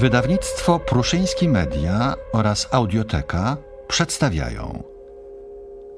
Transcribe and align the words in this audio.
Wydawnictwo 0.00 0.78
Pruszyński 0.78 1.48
Media 1.48 2.14
oraz 2.32 2.68
Audioteka 2.70 3.56
przedstawiają 3.88 4.82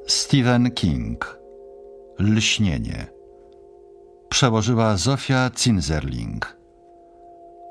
Stephen 0.06 0.71
King 0.71 1.38
Lśnienie. 2.19 3.07
Przełożyła 4.29 4.96
Zofia 4.96 5.51
Cinzerling. 5.57 6.57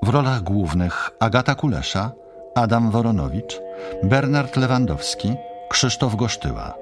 W 0.03 0.09
rolach 0.09 0.41
głównych 0.41 1.09
Agata 1.19 1.55
Kulesza, 1.55 2.11
Adam 2.55 2.91
Woronowicz, 2.91 3.61
Bernard 4.03 4.57
Lewandowski, 4.57 5.35
Krzysztof 5.69 6.15
Gosztyła. 6.15 6.73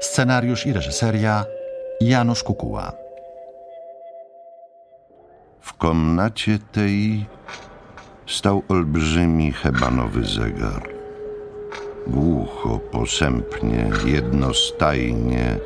Scenariusz 0.00 0.66
i 0.66 0.72
reżyseria 0.72 1.44
Janusz 2.00 2.42
Kukuła. 2.42 2.92
W 5.60 5.74
komnacie 5.74 6.58
tej 6.72 7.26
stał 8.28 8.62
olbrzymi 8.68 9.52
hebanowy 9.52 10.24
zegar. 10.24 10.88
Głucho, 12.06 12.78
posępnie, 12.78 13.90
jednostajnie 14.04 15.56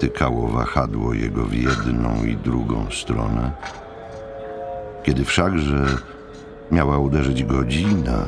tykało 0.00 0.48
wahadło 0.48 1.14
jego 1.14 1.44
w 1.44 1.54
jedną 1.54 2.24
i 2.24 2.36
drugą 2.36 2.86
stronę. 2.90 3.52
Kiedy 5.02 5.24
wszakże 5.24 5.86
miała 6.70 6.98
uderzyć 6.98 7.44
godzina, 7.44 8.26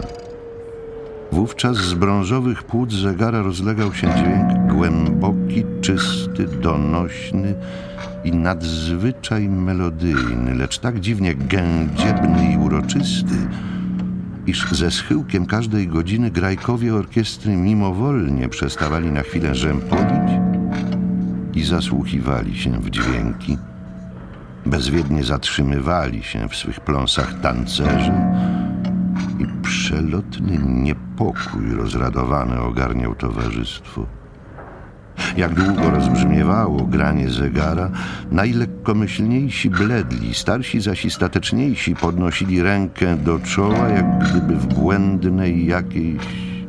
wówczas 1.34 1.76
z 1.76 1.94
brązowych 1.94 2.62
płód 2.62 2.92
zegara 2.92 3.42
rozlegał 3.42 3.94
się 3.94 4.06
dźwięk 4.06 4.72
głęboki, 4.72 5.64
czysty, 5.80 6.46
donośny 6.46 7.54
i 8.24 8.32
nadzwyczaj 8.32 9.48
melodyjny, 9.48 10.54
lecz 10.54 10.78
tak 10.78 11.00
dziwnie 11.00 11.34
gędziebny 11.34 12.52
i 12.52 12.56
uroczysty, 12.56 13.34
iż 14.46 14.70
ze 14.72 14.90
schyłkiem 14.90 15.46
każdej 15.46 15.88
godziny 15.88 16.30
grajkowie 16.30 16.94
orkiestry 16.94 17.56
mimowolnie 17.56 18.48
przestawali 18.48 19.10
na 19.10 19.22
chwilę 19.22 19.54
rzępolić 19.54 20.32
i 21.54 21.64
zasłuchiwali 21.64 22.58
się 22.58 22.70
w 22.70 22.90
dźwięki. 22.90 23.58
Bezwiednie 24.66 25.24
zatrzymywali 25.24 26.22
się 26.22 26.48
w 26.48 26.56
swych 26.56 26.80
pląsach 26.80 27.40
tancerze 27.40 28.34
i 28.50 28.53
przelotny 29.84 30.58
niepokój 30.58 31.74
rozradowany 31.76 32.60
ogarniał 32.60 33.14
towarzystwo. 33.14 34.06
Jak 35.36 35.54
długo 35.54 35.90
rozbrzmiewało 35.90 36.84
granie 36.84 37.30
zegara, 37.30 37.90
najlekkomyślniejsi 38.30 39.70
bledli, 39.70 40.34
starsi 40.34 40.80
zaś 40.80 41.04
i 41.04 41.10
stateczniejsi 41.10 41.94
podnosili 41.96 42.62
rękę 42.62 43.16
do 43.16 43.38
czoła, 43.38 43.88
jak 43.88 44.18
gdyby 44.18 44.56
w 44.56 44.66
błędnej 44.66 45.66
jakiejś 45.66 46.22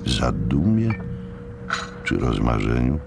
zadumie 0.06 0.90
czy 2.04 2.18
rozmarzeniu. 2.18 3.00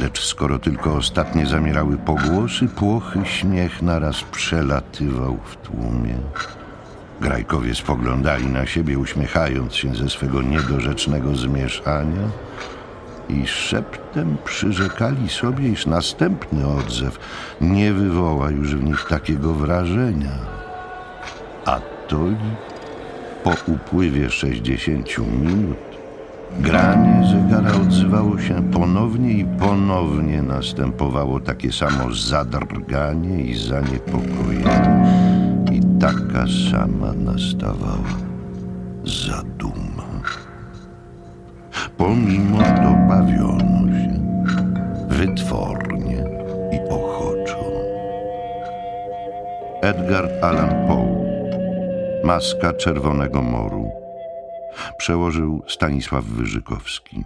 Lecz 0.00 0.24
skoro 0.24 0.58
tylko 0.58 0.94
ostatnie 0.94 1.46
zamierały 1.46 1.96
pogłosy, 1.96 2.68
płochy 2.68 3.20
śmiech 3.24 3.82
naraz 3.82 4.22
przelatywał 4.22 5.38
w 5.44 5.56
tłumie. 5.56 6.14
Grajkowie 7.22 7.74
spoglądali 7.74 8.46
na 8.46 8.66
siebie, 8.66 8.98
uśmiechając 8.98 9.74
się 9.74 9.94
ze 9.94 10.08
swego 10.10 10.42
niedorzecznego 10.42 11.36
zmieszania 11.36 12.28
i 13.28 13.46
szeptem 13.46 14.36
przyrzekali 14.44 15.28
sobie, 15.28 15.68
iż 15.68 15.86
następny 15.86 16.66
odzew 16.66 17.18
nie 17.60 17.92
wywoła 17.92 18.50
już 18.50 18.74
w 18.74 18.84
nich 18.84 19.04
takiego 19.08 19.54
wrażenia. 19.54 20.32
A 21.64 21.80
to 22.08 22.16
i 22.16 22.36
po 23.44 23.72
upływie 23.72 24.30
sześćdziesięciu 24.30 25.24
minut 25.24 25.78
granie 26.60 27.28
zegara 27.28 27.72
odzywało 27.74 28.38
się 28.38 28.70
ponownie 28.72 29.32
i 29.32 29.44
ponownie 29.44 30.42
następowało 30.42 31.40
takie 31.40 31.72
samo 31.72 32.14
zadrganie 32.14 33.44
i 33.44 33.54
zaniepokojenie 33.58 35.01
taka 36.02 36.46
sama 36.70 37.12
nastawała 37.12 38.14
zaduma. 39.04 40.22
Pomimo 41.96 42.58
to 42.58 42.90
bawiono 43.08 43.86
się 43.86 44.14
wytwornie 45.08 46.24
i 46.72 46.78
ochoczo. 46.90 47.64
Edgar 49.82 50.28
Allan 50.42 50.86
Poe 50.88 51.22
Maska 52.24 52.72
Czerwonego 52.72 53.42
Moru 53.42 53.90
przełożył 54.96 55.62
Stanisław 55.68 56.24
Wyżykowski. 56.24 57.24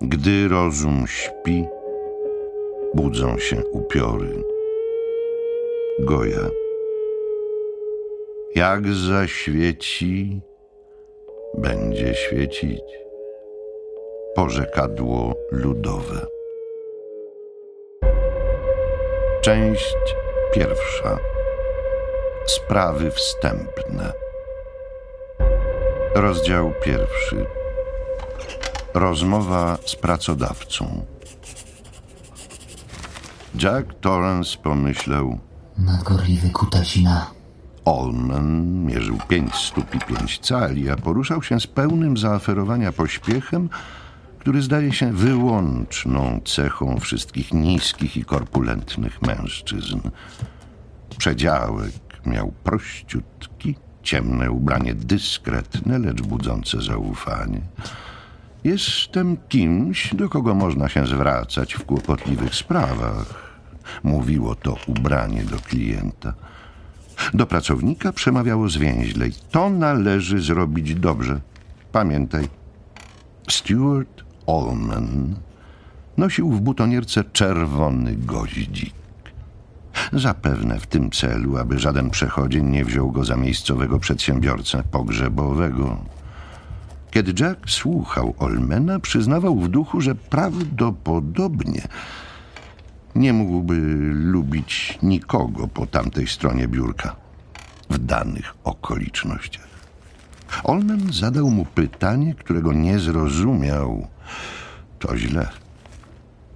Gdy 0.00 0.48
rozum 0.48 1.04
śpi, 1.06 1.64
budzą 2.94 3.38
się 3.38 3.64
upiory. 3.72 4.53
Goja. 5.98 6.50
Jak 8.54 8.88
zaświeci, 8.88 10.40
będzie 11.58 12.14
świecić. 12.14 12.82
Porzekadło 14.34 15.34
ludowe. 15.50 16.26
Część 19.40 19.96
pierwsza. 20.54 21.18
Sprawy 22.46 23.10
wstępne. 23.10 24.12
Rozdział 26.14 26.72
pierwszy. 26.84 27.46
Rozmowa 28.94 29.78
z 29.84 29.96
pracodawcą. 29.96 31.04
Jack 33.62 33.94
Torrance 34.00 34.58
pomyślał, 34.62 35.38
Nadgorliwy 35.78 36.50
kutasina. 36.50 37.30
Olman 37.84 38.84
mierzył 38.84 39.18
pięć 39.28 39.54
stóp 39.54 39.94
i 39.94 39.98
pięć 39.98 40.38
cali, 40.38 40.90
a 40.90 40.96
poruszał 40.96 41.42
się 41.42 41.60
z 41.60 41.66
pełnym 41.66 42.16
zaoferowania 42.16 42.92
pośpiechem, 42.92 43.68
który 44.38 44.62
zdaje 44.62 44.92
się 44.92 45.12
wyłączną 45.12 46.40
cechą 46.44 47.00
wszystkich 47.00 47.52
niskich 47.52 48.16
i 48.16 48.24
korpulentnych 48.24 49.22
mężczyzn. 49.22 50.00
Przedziałek 51.18 51.92
miał 52.26 52.52
prościutki, 52.64 53.74
ciemne 54.02 54.50
ubranie 54.50 54.94
dyskretne, 54.94 55.98
lecz 55.98 56.22
budzące 56.22 56.82
zaufanie. 56.82 57.60
Jestem 58.64 59.36
kimś, 59.48 60.14
do 60.14 60.28
kogo 60.28 60.54
można 60.54 60.88
się 60.88 61.06
zwracać 61.06 61.74
w 61.74 61.84
kłopotliwych 61.84 62.54
sprawach. 62.54 63.43
Mówiło 64.02 64.54
to 64.54 64.76
ubranie 64.86 65.44
do 65.44 65.58
klienta. 65.58 66.34
Do 67.34 67.46
pracownika 67.46 68.12
przemawiało 68.12 68.68
zwięźlej. 68.68 69.32
To 69.50 69.70
należy 69.70 70.40
zrobić 70.40 70.94
dobrze. 70.94 71.40
Pamiętaj. 71.92 72.48
Stuart 73.48 74.24
Allman 74.46 75.34
nosił 76.16 76.50
w 76.50 76.60
butonierce 76.60 77.24
czerwony 77.24 78.16
goździk. 78.16 78.94
Zapewne 80.12 80.80
w 80.80 80.86
tym 80.86 81.10
celu, 81.10 81.56
aby 81.56 81.78
żaden 81.78 82.10
przechodzień 82.10 82.66
nie 82.66 82.84
wziął 82.84 83.10
go 83.10 83.24
za 83.24 83.36
miejscowego 83.36 83.98
przedsiębiorcę 83.98 84.82
pogrzebowego. 84.90 85.96
Kiedy 87.10 87.44
Jack 87.44 87.70
słuchał 87.70 88.34
Olmena, 88.38 88.98
przyznawał 88.98 89.56
w 89.56 89.68
duchu, 89.68 90.00
że 90.00 90.14
prawdopodobnie 90.14 91.82
nie 93.14 93.32
mógłby 93.32 93.74
lubić 94.14 94.98
nikogo 95.02 95.68
po 95.68 95.86
tamtej 95.86 96.26
stronie 96.26 96.68
biurka 96.68 97.16
w 97.90 97.98
danych 97.98 98.54
okolicznościach. 98.64 99.68
Olmen 100.64 101.12
zadał 101.12 101.50
mu 101.50 101.64
pytanie, 101.64 102.34
którego 102.34 102.72
nie 102.72 102.98
zrozumiał. 102.98 104.06
To 104.98 105.16
źle. 105.18 105.48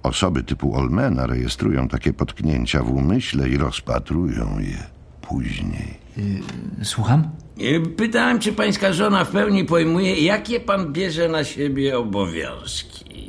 Osoby 0.03 0.43
typu 0.43 0.75
Olmena 0.75 1.27
rejestrują 1.27 1.87
takie 1.87 2.13
potknięcia 2.13 2.83
w 2.83 2.89
umyśle 2.91 3.49
i 3.49 3.57
rozpatrują 3.57 4.59
je 4.59 4.77
później. 5.21 5.99
Słucham? 6.83 7.29
E, 7.59 7.79
Pytałem, 7.79 8.39
czy 8.39 8.53
pańska 8.53 8.93
żona 8.93 9.25
w 9.25 9.31
pełni 9.31 9.65
pojmuje, 9.65 10.15
jakie 10.21 10.59
pan 10.59 10.93
bierze 10.93 11.29
na 11.29 11.43
siebie 11.43 11.97
obowiązki. 11.97 13.28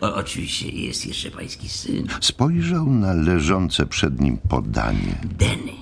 O, 0.00 0.14
oczywiście 0.14 0.68
jest 0.68 1.06
jeszcze 1.06 1.30
pański 1.30 1.68
syn, 1.68 2.06
Spojrzał 2.20 2.86
na 2.86 3.12
leżące 3.12 3.86
przed 3.86 4.20
nim 4.20 4.38
podanie. 4.38 5.18
Denny. 5.24 5.72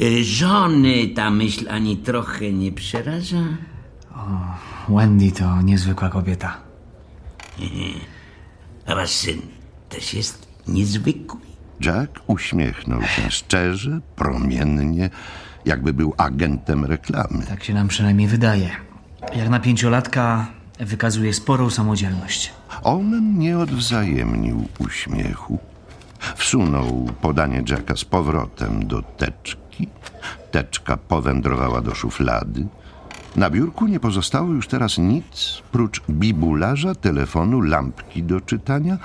E, 0.00 0.24
Żony 0.24 1.08
ta 1.08 1.30
myśl 1.30 1.66
ani 1.70 1.96
trochę 1.96 2.52
nie 2.52 2.72
przeraża? 2.72 3.44
Wendy 4.88 5.32
to 5.32 5.62
niezwykła 5.62 6.08
kobieta. 6.08 6.56
A 8.86 8.94
wasz 8.94 9.10
syn 9.10 9.40
też 9.88 10.14
jest 10.14 10.48
niezwykły? 10.68 11.40
Jack 11.80 12.20
uśmiechnął 12.26 13.02
się 13.02 13.30
szczerze, 13.30 14.00
promiennie, 14.16 15.10
jakby 15.64 15.92
był 15.92 16.14
agentem 16.16 16.84
reklamy. 16.84 17.46
Tak 17.48 17.64
się 17.64 17.74
nam 17.74 17.88
przynajmniej 17.88 18.28
wydaje. 18.28 18.70
Jak 19.36 19.48
na 19.48 19.60
pięciolatka 19.60 20.46
wykazuje 20.80 21.34
sporą 21.34 21.70
samodzielność. 21.70 22.52
Omen 22.82 23.38
nie 23.38 23.58
odwzajemnił 23.58 24.68
uśmiechu. 24.78 25.58
Wsunął 26.36 27.08
podanie 27.20 27.62
Jacka 27.68 27.96
z 27.96 28.04
powrotem 28.04 28.86
do 28.86 29.02
teczki. 29.02 29.88
Teczka 30.50 30.96
powędrowała 30.96 31.80
do 31.80 31.94
szuflady. 31.94 32.66
Na 33.36 33.50
biurku 33.50 33.86
nie 33.86 34.00
pozostało 34.00 34.52
już 34.52 34.68
teraz 34.68 34.98
nic 34.98 35.62
prócz 35.72 36.02
bibularza, 36.10 36.94
telefonu, 36.94 37.60
lampki 37.60 38.22
do 38.22 38.40
czytania 38.40 38.98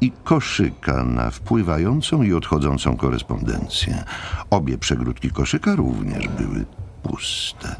i 0.00 0.12
koszyka 0.24 1.04
na 1.04 1.30
wpływającą 1.30 2.22
i 2.22 2.32
odchodzącą 2.32 2.96
korespondencję. 2.96 4.04
Obie 4.50 4.78
przegródki 4.78 5.30
koszyka 5.30 5.74
również 5.74 6.28
były 6.28 6.64
puste. 7.02 7.76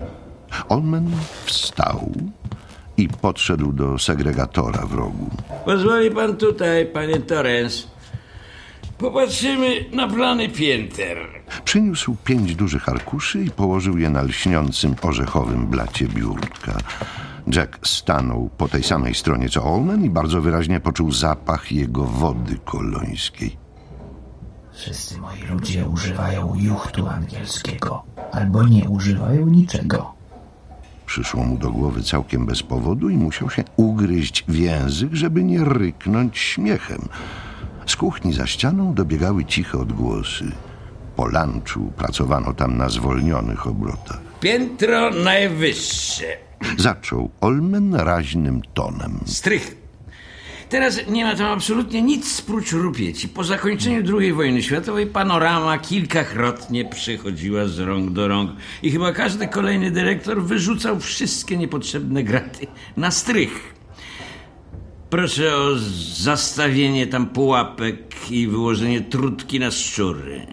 Olmen 0.69 1.11
wstał 1.45 2.13
i 2.99 3.09
podszedł 3.09 3.73
do 3.73 3.99
segregatora 3.99 4.87
w 4.87 4.95
rogu. 4.95 5.31
Pozwoli 5.65 6.11
pan 6.11 6.37
tutaj, 6.37 6.87
panie 6.87 7.21
Torrens. 7.21 7.87
Popatrzymy 8.99 9.85
na 9.93 10.09
plany 10.09 10.49
pięter. 10.49 11.19
Przyniósł 11.65 12.17
pięć 12.25 12.55
dużych 12.55 12.89
arkuszy 12.89 13.45
i 13.45 13.51
położył 13.51 13.99
je 13.99 14.11
na 14.11 14.23
lśniącym 14.23 14.95
orzechowym 15.03 15.67
blacie 15.67 16.09
biurka. 16.09 16.79
Jack 17.55 17.87
stanął 17.87 18.51
po 18.57 18.69
tej 18.69 18.83
samej 18.83 19.15
stronie 19.15 19.49
co 19.49 19.65
Olmen 19.65 20.05
i 20.05 20.11
bardzo 20.11 20.43
wyraźnie 20.43 20.81
poczuł 20.81 21.13
zapach 21.13 21.73
jego 21.73 22.05
wody 22.05 22.59
kolońskiej. 22.65 23.57
Wszyscy 24.73 25.19
moi 25.19 25.43
ludzie 25.51 25.87
używają 25.87 26.55
juchtu 26.57 27.09
angielskiego. 27.09 28.03
Albo 28.33 28.63
nie 28.63 28.89
używają 28.89 29.47
niczego. 29.47 30.18
Przyszło 31.09 31.45
mu 31.45 31.59
do 31.59 31.71
głowy 31.71 32.03
całkiem 32.03 32.47
bez 32.47 32.63
powodu 32.63 33.09
i 33.09 33.17
musiał 33.17 33.51
się 33.51 33.65
ugryźć 33.77 34.45
w 34.49 34.55
język, 34.55 35.15
żeby 35.15 35.45
nie 35.45 35.65
ryknąć 35.65 36.39
śmiechem. 36.39 37.09
Z 37.87 37.97
kuchni 37.97 38.33
za 38.33 38.47
ścianą 38.47 38.95
dobiegały 38.95 39.45
ciche 39.45 39.79
odgłosy. 39.79 40.45
Po 41.17 41.27
lunchu 41.27 41.93
pracowano 41.97 42.55
tam 42.55 42.77
na 42.77 42.89
zwolnionych 42.89 43.67
obrotach. 43.67 44.21
Piętro 44.41 45.11
najwyższe. 45.11 46.25
Zaczął 46.79 47.31
Olmen 47.41 47.95
raźnym 47.95 48.63
tonem. 48.75 49.21
Strych. 49.27 49.78
Teraz 50.69 51.01
nie 51.09 51.25
ma 51.25 51.37
tam 51.37 51.47
absolutnie 51.47 52.03
nic 52.03 52.43
prócz 52.43 52.73
rupieci. 52.73 53.29
Po 53.29 53.45
zakończeniu 53.45 54.19
II 54.19 54.33
wojny 54.33 54.63
światowej 54.63 55.07
panorama 55.07 55.79
kilkakrotnie 55.79 56.85
przechodziła 56.85 57.67
z 57.67 57.79
rąk 57.79 58.11
do 58.11 58.29
rąk 58.29 58.51
i 58.83 58.91
chyba 58.91 59.13
każdy 59.13 59.49
kolejny 59.49 59.91
dyrektor 59.91 60.43
wyrzucał 60.43 61.01
wszystkie 61.01 61.57
niepotrzebne 61.57 62.25
graty 62.25 62.67
na 62.97 63.11
strych. 63.11 63.75
Proszę 65.11 65.57
o 65.57 65.69
zastawienie 66.17 67.07
tam 67.07 67.27
pułapek 67.27 68.31
i 68.31 68.47
wyłożenie 68.47 69.01
trutki 69.01 69.61
na 69.61 69.71
szczury. 69.71 70.47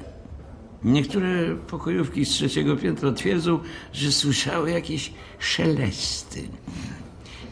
Niektóre 0.83 1.55
pokojówki 1.55 2.25
z 2.25 2.29
trzeciego 2.29 2.75
piętra 2.75 3.11
twierdzą, 3.11 3.59
że 3.93 4.11
słyszały 4.11 4.71
jakieś 4.71 5.11
szelesty. 5.39 6.47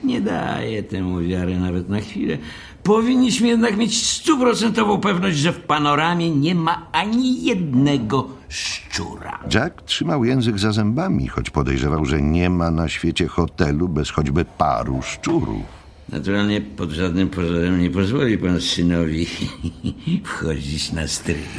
Nie 0.03 0.21
daję 0.21 0.83
temu 0.83 1.19
wiary 1.19 1.59
nawet 1.59 1.89
na 1.89 1.99
chwilę. 1.99 2.37
Powinniśmy 2.83 3.47
jednak 3.47 3.77
mieć 3.77 4.05
stuprocentową 4.07 4.99
pewność, 4.99 5.37
że 5.37 5.53
w 5.53 5.59
panoramie 5.59 6.29
nie 6.31 6.55
ma 6.55 6.87
ani 6.91 7.43
jednego 7.43 8.29
szczura. 8.49 9.39
Jack 9.53 9.81
trzymał 9.81 10.25
język 10.25 10.59
za 10.59 10.71
zębami, 10.71 11.27
choć 11.27 11.49
podejrzewał, 11.49 12.05
że 12.05 12.21
nie 12.21 12.49
ma 12.49 12.71
na 12.71 12.89
świecie 12.89 13.27
hotelu 13.27 13.89
bez 13.89 14.09
choćby 14.09 14.45
paru 14.45 15.01
szczurów. 15.01 15.83
Naturalnie 16.09 16.61
pod 16.61 16.91
żadnym 16.91 17.29
pozorem 17.29 17.81
nie 17.81 17.89
pozwoli 17.89 18.37
pan 18.37 18.61
synowi 18.61 19.27
wchodzić 20.25 20.91
na 20.91 21.07
strych. 21.07 21.49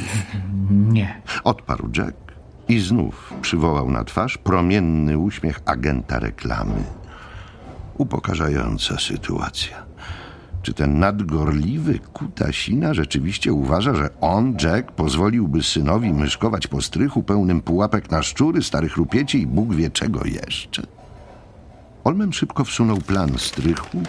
Nie. 0.69 1.21
Odparł 1.43 1.89
Jack 1.97 2.17
i 2.69 2.79
znów 2.79 3.33
przywołał 3.41 3.91
na 3.91 4.03
twarz 4.03 4.37
promienny 4.37 5.17
uśmiech 5.17 5.59
agenta 5.65 6.19
reklamy. 6.19 6.83
Upokarzająca 7.97 8.99
sytuacja. 8.99 9.85
Czy 10.61 10.73
ten 10.73 10.99
nadgorliwy 10.99 11.99
kutasina 11.99 12.93
rzeczywiście 12.93 13.53
uważa, 13.53 13.95
że 13.95 14.09
on, 14.21 14.57
Jack, 14.63 14.91
pozwoliłby 14.91 15.63
synowi 15.63 16.13
myszkować 16.13 16.67
po 16.67 16.81
strychu 16.81 17.23
pełnym 17.23 17.61
pułapek 17.61 18.11
na 18.11 18.23
szczury, 18.23 18.63
starych 18.63 18.97
rupieci 18.97 19.41
i 19.41 19.47
Bóg 19.47 19.75
wie 19.75 19.89
czego 19.89 20.25
jeszcze? 20.25 20.83
Olmen 22.03 22.33
szybko 22.33 22.65
wsunął 22.65 22.97
plan 22.97 23.37
strychu 23.37 24.03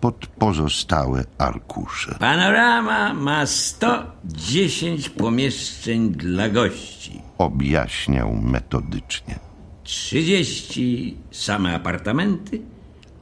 pod 0.00 0.26
pozostałe 0.26 1.24
arkusze. 1.38 2.16
Panorama 2.20 3.14
ma 3.14 3.46
110 3.46 5.08
pomieszczeń 5.08 6.10
dla 6.10 6.48
gości. 6.48 7.22
Objaśniał 7.38 8.34
metodycznie. 8.34 9.38
30 9.84 11.16
same 11.30 11.74
apartamenty 11.74 12.60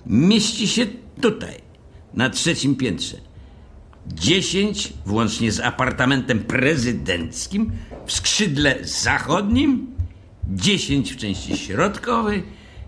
mieści 0.07 0.69
się 0.69 0.87
tutaj, 1.21 1.55
na 2.15 2.31
trzecim 2.31 2.77
piętrze. 2.77 3.17
10 4.07 4.93
włącznie 5.07 5.53
z 5.53 5.61
apartamentem 5.61 6.39
prezydenckim 6.39 7.73
w 8.07 8.13
skrzydle 8.13 8.77
zachodnim, 8.83 9.87
10 10.49 11.13
w 11.13 11.17
części 11.17 11.57
środkowej 11.57 12.43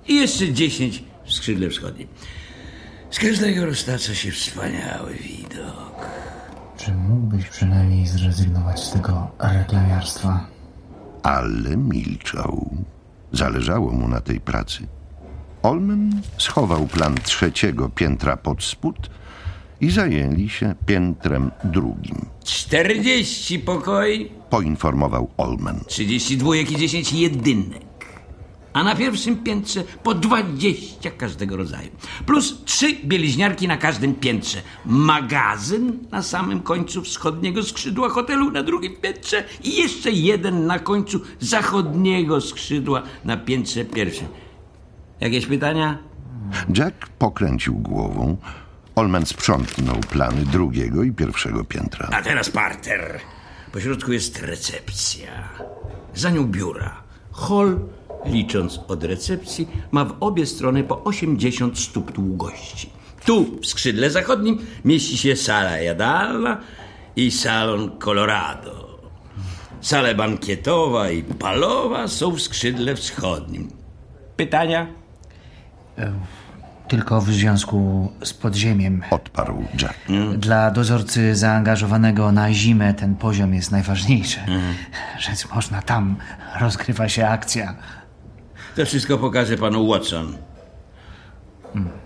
i 0.08 0.16
jeszcze 0.16 0.52
10 0.52 1.04
w 1.24 1.32
skrzydle 1.32 1.70
wschodnim. 1.70 2.08
Z 3.10 3.18
każdego 3.18 3.66
roztacza 3.66 4.14
się 4.14 4.30
wspaniały 4.30 5.14
widok. 5.14 6.06
Czy 6.76 6.92
mógłbyś 6.92 7.46
przynajmniej 7.46 8.06
zrezygnować 8.06 8.80
z 8.80 8.92
tego 8.92 9.30
reklamiarstwa? 9.38 10.58
ale 11.22 11.76
milczał. 11.76 12.76
Zależało 13.32 13.92
mu 13.92 14.08
na 14.08 14.20
tej 14.20 14.40
pracy. 14.40 14.86
Olmen 15.62 16.22
schował 16.38 16.86
plan 16.86 17.14
trzeciego 17.24 17.88
piętra 17.88 18.36
pod 18.36 18.64
spód 18.64 18.96
i 19.80 19.90
zajęli 19.90 20.48
się 20.48 20.74
piętrem 20.86 21.50
drugim. 21.64 22.26
40 22.44 23.58
pokoi, 23.58 24.30
Poinformował 24.50 25.30
Olmen. 25.36 25.80
32 25.86 26.56
i 26.56 26.76
10 26.76 27.12
jedynek. 27.12 27.88
A 28.72 28.84
na 28.84 28.96
pierwszym 28.96 29.36
piętrze 29.36 29.84
po 30.02 30.14
20 30.14 31.10
każdego 31.10 31.56
rodzaju. 31.56 31.88
Plus 32.26 32.64
trzy 32.64 32.96
bieliźniarki 33.04 33.68
na 33.68 33.76
każdym 33.76 34.14
piętrze. 34.14 34.62
Magazyn 34.86 35.98
na 36.10 36.22
samym 36.22 36.60
końcu 36.60 37.02
wschodniego 37.02 37.62
skrzydła 37.62 38.08
hotelu 38.08 38.50
na 38.50 38.62
drugim 38.62 38.96
piętrze 38.96 39.44
i 39.64 39.76
jeszcze 39.76 40.10
jeden 40.10 40.66
na 40.66 40.78
końcu 40.78 41.20
zachodniego 41.40 42.40
skrzydła 42.40 43.02
na 43.24 43.36
piętrze 43.36 43.84
pierwszym. 43.84 44.26
Jakieś 45.20 45.46
pytania? 45.46 45.98
Jack 46.76 47.08
pokręcił 47.08 47.74
głową. 47.74 48.36
Olmen 48.94 49.26
sprzątnął 49.26 49.96
plany 49.96 50.44
drugiego 50.44 51.02
i 51.02 51.12
pierwszego 51.12 51.64
piętra. 51.64 52.08
A 52.12 52.22
teraz 52.22 52.50
parter. 52.50 53.20
Po 53.72 53.80
środku 53.80 54.12
jest 54.12 54.42
recepcja. 54.42 55.48
Za 56.14 56.30
nią 56.30 56.44
biura. 56.44 57.02
Hol, 57.30 57.78
licząc 58.26 58.80
od 58.88 59.04
recepcji, 59.04 59.68
ma 59.90 60.04
w 60.04 60.16
obie 60.20 60.46
strony 60.46 60.84
po 60.84 61.04
80 61.04 61.78
stóp 61.78 62.12
długości. 62.12 62.90
Tu, 63.24 63.60
w 63.60 63.66
skrzydle 63.66 64.10
zachodnim, 64.10 64.58
mieści 64.84 65.18
się 65.18 65.36
sala 65.36 65.78
jadalna 65.78 66.60
i 67.16 67.30
salon 67.30 67.98
Colorado. 67.98 68.98
Sale 69.80 70.14
bankietowa 70.14 71.10
i 71.10 71.22
balowa 71.22 72.08
są 72.08 72.30
w 72.30 72.40
skrzydle 72.40 72.94
wschodnim. 72.94 73.68
Pytania? 74.36 74.86
Tylko 76.88 77.20
w 77.20 77.30
związku 77.30 78.12
z 78.24 78.32
podziemiem. 78.32 79.02
Odparł 79.10 79.64
Jack. 79.82 79.94
Dla 80.36 80.70
dozorcy 80.70 81.34
zaangażowanego 81.36 82.32
na 82.32 82.52
zimę 82.52 82.94
ten 82.94 83.14
poziom 83.14 83.54
jest 83.54 83.70
najważniejszy. 83.70 84.40
Rzec 85.18 85.48
można, 85.54 85.82
tam 85.82 86.16
rozgrywa 86.60 87.08
się 87.08 87.28
akcja. 87.28 87.74
To 88.76 88.86
wszystko 88.86 89.18
pokaże 89.18 89.56
panu 89.56 89.88
Watson. 89.88 90.36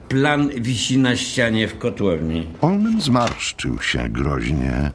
Plan 0.08 0.48
wisi 0.48 0.98
na 0.98 1.16
ścianie 1.16 1.68
w 1.68 1.78
kotłowni. 1.78 2.46
Olmen 2.60 3.00
zmarszczył 3.00 3.82
się 3.82 4.08
groźnie. 4.08 4.90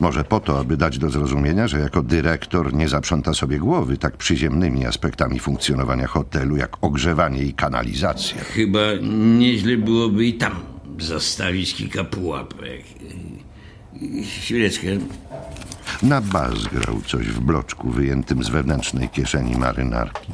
Może 0.00 0.24
po 0.24 0.40
to, 0.40 0.60
aby 0.60 0.76
dać 0.76 0.98
do 0.98 1.10
zrozumienia, 1.10 1.68
że 1.68 1.80
jako 1.80 2.02
dyrektor 2.02 2.74
nie 2.74 2.88
zaprząta 2.88 3.34
sobie 3.34 3.58
głowy 3.58 3.96
tak 3.96 4.16
przyziemnymi 4.16 4.86
aspektami 4.86 5.40
funkcjonowania 5.40 6.06
hotelu, 6.06 6.56
jak 6.56 6.76
ogrzewanie 6.80 7.42
i 7.42 7.54
kanalizacja. 7.54 8.44
Chyba 8.44 8.80
nieźle 9.38 9.76
byłoby 9.76 10.26
i 10.26 10.34
tam 10.34 10.52
zostawić 10.98 11.74
kilka 11.74 12.04
pułapek. 12.04 12.84
Chwileczkę. 14.40 14.86
Na 16.02 16.20
bas 16.20 16.64
grał 16.72 17.00
coś 17.06 17.26
w 17.26 17.40
bloczku 17.40 17.90
wyjętym 17.90 18.44
z 18.44 18.48
wewnętrznej 18.48 19.08
kieszeni 19.08 19.56
marynarki. 19.56 20.32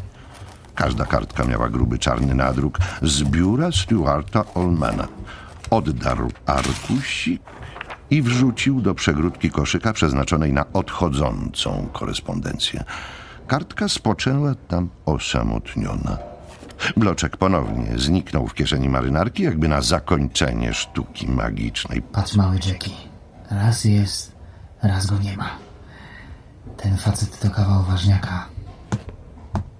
Każda 0.74 1.04
kartka 1.04 1.44
miała 1.44 1.68
gruby 1.68 1.98
czarny 1.98 2.34
nadruk 2.34 2.78
z 3.02 3.22
biura 3.22 3.72
Stuarta 3.72 4.44
Olmana. 4.54 5.08
Oddarł 5.70 6.30
arkusik 6.46 7.42
i 8.10 8.22
wrzucił 8.22 8.80
do 8.80 8.94
przegródki 8.94 9.50
koszyka 9.50 9.92
przeznaczonej 9.92 10.52
na 10.52 10.72
odchodzącą 10.72 11.88
korespondencję. 11.92 12.84
Kartka 13.46 13.88
spoczęła 13.88 14.54
tam 14.54 14.88
osamotniona. 15.06 16.18
Bloczek 16.96 17.36
ponownie 17.36 17.98
zniknął 17.98 18.46
w 18.46 18.54
kieszeni 18.54 18.88
marynarki, 18.88 19.42
jakby 19.42 19.68
na 19.68 19.80
zakończenie 19.82 20.74
sztuki 20.74 21.28
magicznej. 21.28 22.02
Patrz, 22.02 22.36
mały 22.36 22.56
Jackie. 22.56 22.90
Raz 23.50 23.84
jest, 23.84 24.32
raz 24.82 25.06
go 25.06 25.18
nie 25.18 25.36
ma. 25.36 25.50
Ten 26.76 26.96
facet 26.96 27.40
to 27.40 27.50
kawał 27.50 27.82
ważniaka. 27.82 28.48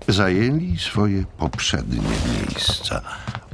Zajęli 0.09 0.79
swoje 0.79 1.25
poprzednie 1.39 2.01
miejsca. 2.35 3.01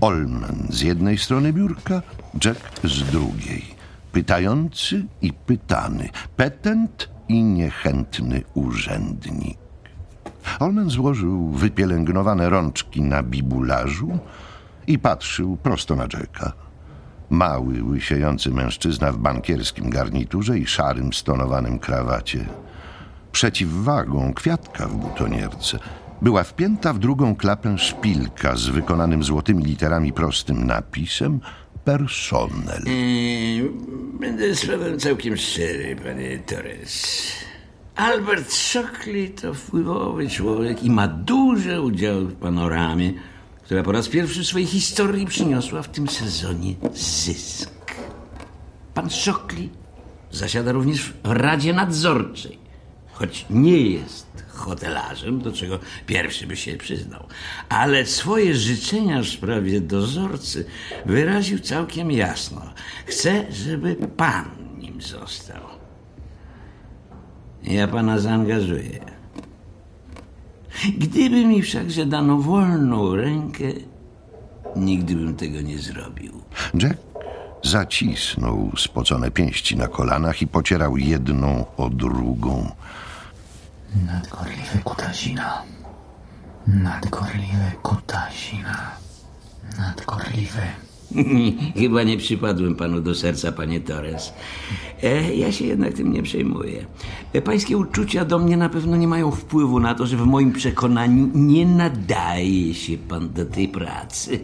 Olman 0.01 0.67
z 0.71 0.81
jednej 0.81 1.19
strony 1.19 1.53
biurka, 1.53 2.03
Jack 2.45 2.61
z 2.85 3.03
drugiej. 3.03 3.82
Pytający 4.13 5.05
i 5.23 5.33
pytany, 5.33 6.09
petent 6.37 7.09
i 7.29 7.43
niechętny 7.43 8.43
urzędnik. 8.55 9.59
Olman 10.61 10.91
złożył 10.91 11.49
wypielęgnowane 11.49 12.51
rączki 12.51 13.03
na 13.03 13.23
bibularzu 13.23 14.19
i 14.87 14.99
patrzył 14.99 15.57
prosto 15.57 15.97
na 15.97 16.03
Jacka. 16.03 16.53
Mały, 17.31 17.85
łysiejący 17.85 18.51
mężczyzna 18.51 19.13
w 19.13 19.19
bankierskim 19.19 19.91
garniturze 19.91 20.59
i 20.59 20.67
szarym, 20.67 21.13
stonowanym 21.13 21.79
krawacie. 21.79 22.47
Przeciwwagą 23.33 24.35
kwiatka 24.35 24.89
w 24.89 24.97
butonierce 24.97 25.79
była 26.23 26.43
wpięta 26.43 26.93
w 26.93 26.99
drugą 26.99 27.37
klapę 27.37 27.79
szpilka 27.79 28.57
z 28.57 28.67
wykonanym 28.67 29.23
złotymi 29.23 29.65
literami 29.65 30.13
prostym 30.13 30.67
napisem 30.67 31.41
personel. 31.85 32.83
Eee, 32.87 33.71
Będę 34.21 34.55
z 34.55 34.67
panem 34.67 34.99
całkiem 34.99 35.37
szczery, 35.37 35.97
panie 35.97 36.39
Torres. 36.39 37.33
Albert 37.97 38.53
Shockley 38.53 39.31
to 39.31 39.55
wpływowy 39.55 40.29
człowiek 40.31 40.83
i 40.83 40.91
ma 40.91 41.09
duży 41.09 41.81
udział 41.81 42.21
w 42.21 42.35
panoramie, 42.35 43.13
która 43.65 43.83
po 43.83 43.93
raz 43.93 44.09
pierwszy 44.09 44.43
w 44.43 44.47
swojej 44.47 44.67
historii 44.67 45.27
przyniosła 45.27 45.83
w 45.83 45.89
tym 45.89 46.09
sezonie 46.09 46.75
zysk. 46.95 47.71
Pan 48.95 49.11
Shockley 49.11 49.71
zasiada 50.31 50.73
również 50.73 51.03
w 51.03 51.13
Radzie 51.25 51.73
Nadzorczej, 51.73 52.59
choć 53.23 53.47
nie 53.51 53.81
jest 53.81 54.27
hotelarzem, 54.49 55.41
do 55.41 55.53
czego 55.53 55.79
pierwszy 56.07 56.47
by 56.47 56.57
się 56.57 56.77
przyznał. 56.77 57.27
Ale 57.69 58.07
swoje 58.07 58.55
życzenia 58.55 59.23
w 59.23 59.27
sprawie 59.27 59.81
dozorcy 59.81 60.65
wyraził 61.07 61.59
całkiem 61.59 62.11
jasno. 62.11 62.63
Chce, 63.07 63.53
żeby 63.53 63.97
pan 64.17 64.45
nim 64.79 65.03
został. 65.03 65.63
Ja 67.63 67.89
pana 67.89 68.19
zaangażuję. 68.19 69.01
Gdyby 70.99 71.45
mi 71.45 71.63
wszakże 71.63 72.07
dano 72.07 72.39
wolną 72.39 73.17
rękę, 73.17 73.65
nigdy 74.77 75.15
bym 75.15 75.35
tego 75.35 75.61
nie 75.61 75.79
zrobił. 75.79 76.43
Jack 76.75 76.99
zacisnął 77.63 78.73
spocone 78.77 79.31
pięści 79.31 79.77
na 79.77 79.89
kolanach 79.89 80.43
i 80.43 80.47
pocierał 80.47 80.97
jedną 80.97 81.67
o 81.77 81.91
drugą. 81.91 82.71
Nadgorliwe 83.97 84.79
kutasina. 84.85 85.63
Nadgorliwe 86.67 87.73
kutasina. 87.83 88.91
Nadgorliwe. 89.79 90.63
Chyba 91.81 92.03
nie 92.03 92.17
przypadłem 92.17 92.75
panu 92.75 93.01
do 93.01 93.15
serca, 93.15 93.53
panie 93.53 93.81
Torres. 93.81 94.33
E, 95.03 95.35
ja 95.35 95.53
się 95.53 95.65
jednak 95.67 95.93
tym 95.93 96.13
nie 96.13 96.23
przejmuję. 96.23 96.87
E, 97.33 97.43
pańskie 97.43 97.77
uczucia 97.77 98.25
do 98.25 98.39
mnie 98.39 98.57
na 98.57 98.69
pewno 98.69 98.97
nie 98.97 99.09
mają 99.09 99.31
wpływu 99.31 99.81
na 99.81 99.95
to, 99.95 100.07
że 100.07 100.17
w 100.17 100.27
moim 100.27 100.53
przekonaniu 100.53 101.31
nie 101.35 101.67
nadaje 101.67 102.75
się 102.75 102.99
pan 102.99 103.33
do 103.33 103.47
tej 103.47 103.69
pracy. 103.69 104.41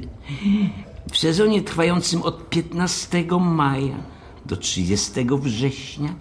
W 1.13 1.19
sezonie 1.19 1.63
trwającym 1.63 2.23
od 2.23 2.49
15 2.49 3.25
maja 3.41 3.97
do 4.47 4.57
30 4.57 5.13
września 5.43 6.15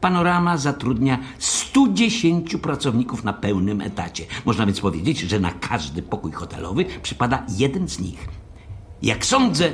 Panorama 0.00 0.56
zatrudnia 0.56 1.18
110 1.38 2.56
pracowników 2.56 3.24
na 3.24 3.32
pełnym 3.32 3.80
etacie. 3.80 4.24
Można 4.44 4.66
więc 4.66 4.80
powiedzieć, 4.80 5.20
że 5.20 5.40
na 5.40 5.50
każdy 5.50 6.02
pokój 6.02 6.32
hotelowy 6.32 6.84
przypada 7.02 7.46
jeden 7.58 7.88
z 7.88 8.00
nich. 8.00 8.28
Jak 9.02 9.26
sądzę, 9.26 9.72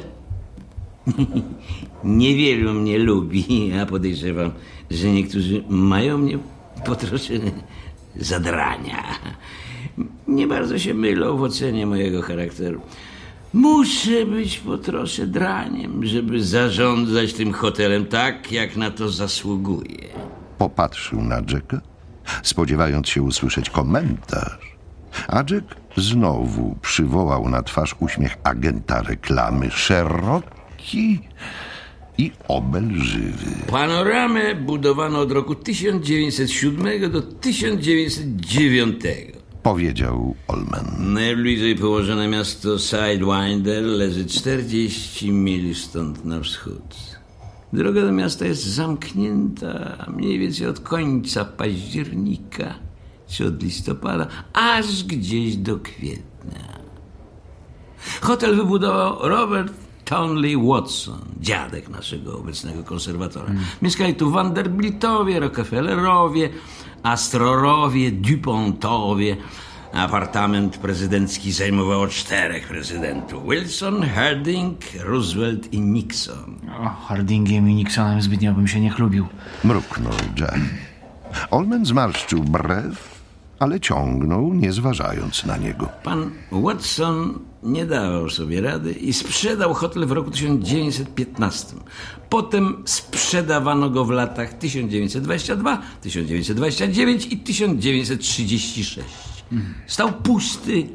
niewielu 2.05 2.75
mnie 2.75 2.99
lubi, 2.99 3.73
a 3.83 3.87
podejrzewam, 3.87 4.51
że 4.91 5.11
niektórzy 5.11 5.65
mają 5.69 6.19
mnie 6.19 6.39
po 6.87 6.97
trosze 6.97 7.35
zadrania. 8.17 9.03
Nie 10.29 10.47
bardzo 10.47 10.79
się 10.79 10.95
mylą 10.95 11.37
w 11.37 11.43
ocenie 11.43 11.87
mojego 11.87 12.23
charakteru. 12.23 12.81
Muszę 13.53 14.27
być 14.27 14.59
po 14.59 14.79
trosze 14.79 15.27
draniem, 15.27 16.07
żeby 16.07 16.45
zarządzać 16.45 17.33
tym 17.33 17.53
hotelem 17.53 18.07
tak, 18.07 18.53
jak 18.53 18.77
na 18.77 18.91
to 18.91 19.09
zasługuję. 19.09 20.09
Popatrzył 20.59 21.23
na 21.23 21.37
Jacka, 21.37 21.81
spodziewając 22.43 23.09
się 23.09 23.23
usłyszeć 23.23 23.71
komentarz. 23.71 24.77
A 25.29 25.37
Jack 25.37 25.77
znowu 25.97 26.77
przywołał 26.83 27.49
na 27.49 27.63
twarz 27.63 27.97
uśmiech 28.01 28.37
agenta 28.45 29.03
reklamy, 29.03 29.71
szeroki 29.71 31.21
i 32.19 32.31
obelżywy. 32.49 33.47
Panoramę 33.71 34.55
budowano 34.55 35.19
od 35.21 35.33
roku 35.33 35.55
1907 35.55 37.11
do 37.11 37.23
1909. 37.23 38.95
Powiedział 39.63 40.35
Olman. 40.49 41.13
Najbliżej 41.13 41.77
położone 41.77 42.29
miasto 42.29 42.79
Sidewinder 42.79 43.83
leży 43.83 44.27
40 44.27 45.33
mil 45.33 45.75
stąd 45.75 46.25
na 46.25 46.41
wschód. 46.41 46.97
Droga 47.73 48.01
do 48.01 48.13
miasta 48.13 48.47
jest 48.47 48.65
zamknięta 48.65 50.07
mniej 50.17 50.39
więcej 50.39 50.67
od 50.67 50.81
końca 50.81 51.45
października 51.45 52.75
czy 53.29 53.47
od 53.47 53.63
listopada, 53.63 54.27
aż 54.53 55.05
gdzieś 55.05 55.57
do 55.57 55.77
kwietnia. 55.79 56.79
Hotel 58.21 58.57
wybudował 58.57 59.29
Robert 59.29 59.73
Townley 60.05 60.57
Watson, 60.57 61.21
dziadek 61.41 61.89
naszego 61.89 62.39
obecnego 62.39 62.83
konserwatora. 62.83 63.53
Mieszkali 63.83 64.15
tu 64.15 64.31
Vanderbiltowie, 64.31 65.41
Rockefellerowie, 65.41 66.49
Astrorowie, 67.03 68.13
Dupontowie. 68.13 69.37
Apartament 69.93 70.77
prezydencki 70.77 71.53
zajmowało 71.53 72.09
czterech 72.09 72.69
prezydentów. 72.69 73.43
Wilson, 73.51 74.03
Harding, 74.03 74.79
Roosevelt 75.01 75.73
i 75.73 75.81
Nixon. 75.81 76.57
O, 76.81 76.89
Hardingiem 76.89 77.71
i 77.71 77.75
Nixonem 77.75 78.23
zbytnio 78.23 78.53
bym 78.53 78.69
się 78.69 78.81
nie 78.81 78.91
chlubił. 78.91 79.27
Mruknął 79.65 80.13
Jack. 80.39 80.59
Olman 81.51 81.87
zmarszczył 81.87 82.45
brew, 82.45 83.23
ale 83.59 83.81
ciągnął, 83.81 84.55
nie 84.55 84.73
zważając 84.73 85.47
na 85.47 85.57
niego. 85.57 85.89
Pan 86.03 86.31
Watson 86.53 87.39
nie 87.63 87.87
dawał 87.87 88.31
sobie 88.31 88.61
rady 88.61 88.93
i 88.93 89.13
sprzedał 89.13 89.75
hotel 89.75 90.07
w 90.07 90.13
roku 90.13 90.31
1915. 90.31 91.77
Potem 92.29 92.83
sprzedawano 92.85 93.91
go 93.91 94.05
w 94.05 94.11
latach 94.11 94.53
1922, 94.53 95.83
1929 96.01 97.27
i 97.27 97.39
1936. 97.39 98.99
Stał 99.87 100.13
pusty 100.13 100.89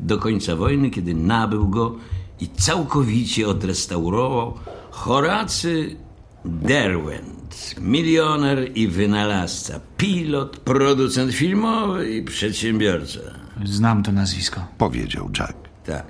do 0.00 0.18
końca 0.18 0.56
wojny, 0.56 0.90
kiedy 0.90 1.14
nabył 1.14 1.68
go 1.68 1.96
i 2.40 2.48
całkowicie 2.48 3.48
odrestaurował 3.48 4.54
Horacy 4.90 5.96
Derwent, 6.44 7.74
milioner 7.80 8.70
i 8.74 8.88
wynalazca, 8.88 9.80
pilot, 9.96 10.56
producent 10.56 11.32
filmowy 11.32 12.10
i 12.10 12.22
przedsiębiorca. 12.22 13.20
Znam 13.64 14.02
to 14.02 14.12
nazwisko. 14.12 14.66
Powiedział 14.78 15.30
Jack. 15.38 15.69
Tak. 15.90 16.06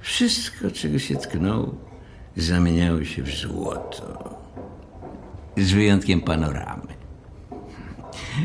Wszystko, 0.00 0.70
czego 0.70 0.98
się 0.98 1.16
tknął, 1.16 1.74
zamieniało 2.36 3.04
się 3.04 3.22
w 3.22 3.30
złoto. 3.30 4.34
Z 5.56 5.72
wyjątkiem 5.72 6.20
panoramy. 6.20 6.94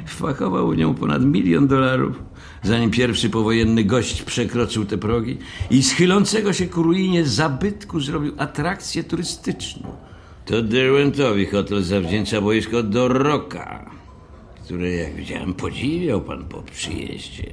Wpakował 0.05 0.69
w 0.69 0.77
nią 0.77 0.95
ponad 0.95 1.23
milion 1.25 1.67
dolarów, 1.67 2.23
zanim 2.63 2.91
pierwszy 2.91 3.29
powojenny 3.29 3.83
gość 3.83 4.21
przekroczył 4.21 4.85
te 4.85 4.97
progi 4.97 5.38
i 5.71 5.83
z 5.83 5.93
chylącego 5.93 6.53
się 6.53 6.67
ku 6.67 6.83
ruinie 6.83 7.25
zabytku 7.25 7.99
zrobił 7.99 8.33
atrakcję 8.38 9.03
turystyczną. 9.03 9.95
To 10.45 10.61
Derwentowi 10.61 11.45
hotel 11.45 11.83
zawdzięcza 11.83 12.38
do 12.83 13.07
Roka. 13.07 13.91
które, 14.63 14.89
jak 14.89 15.15
widziałem, 15.15 15.53
podziwiał 15.53 16.21
pan 16.21 16.45
po 16.45 16.61
przyjeździe. 16.61 17.51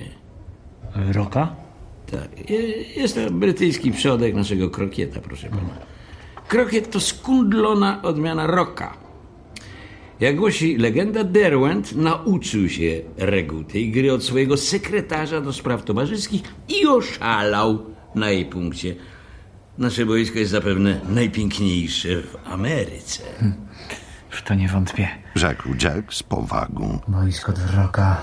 Roka? 1.12 1.65
Tak, 2.10 2.50
je- 2.50 2.82
jest 2.96 3.14
to 3.14 3.30
brytyjski 3.30 3.92
przodek 3.92 4.34
naszego 4.34 4.70
krokieta, 4.70 5.20
proszę 5.20 5.48
pana. 5.48 5.62
Krokiet 6.48 6.90
to 6.90 7.00
skundlona 7.00 8.02
odmiana 8.02 8.46
roka. 8.46 8.96
Jak 10.20 10.36
głosi 10.36 10.76
legenda, 10.76 11.25
Derwent 11.25 11.96
nauczył 11.96 12.68
się 12.68 13.00
reguł 13.16 13.64
tej 13.64 13.90
gry 13.90 14.12
od 14.12 14.25
swojego 14.25 14.56
sekretarza 14.56 15.40
do 15.40 15.52
spraw 15.52 15.84
towarzyskich 15.84 16.42
i 16.68 16.86
oszalał 16.86 17.78
na 18.14 18.30
jej 18.30 18.44
punkcie. 18.46 18.94
Nasze 19.78 20.06
boisko 20.06 20.38
jest 20.38 20.50
zapewne 20.50 21.00
najpiękniejsze 21.08 22.08
w 22.22 22.36
Ameryce. 22.44 23.22
W 24.30 24.42
to 24.42 24.54
nie 24.54 24.68
wątpię. 24.68 25.08
Rzekł 25.34 25.68
Jack 25.82 26.14
z 26.14 26.22
powagą. 26.22 26.98
Boisko 27.08 27.52
Roka 27.76 28.16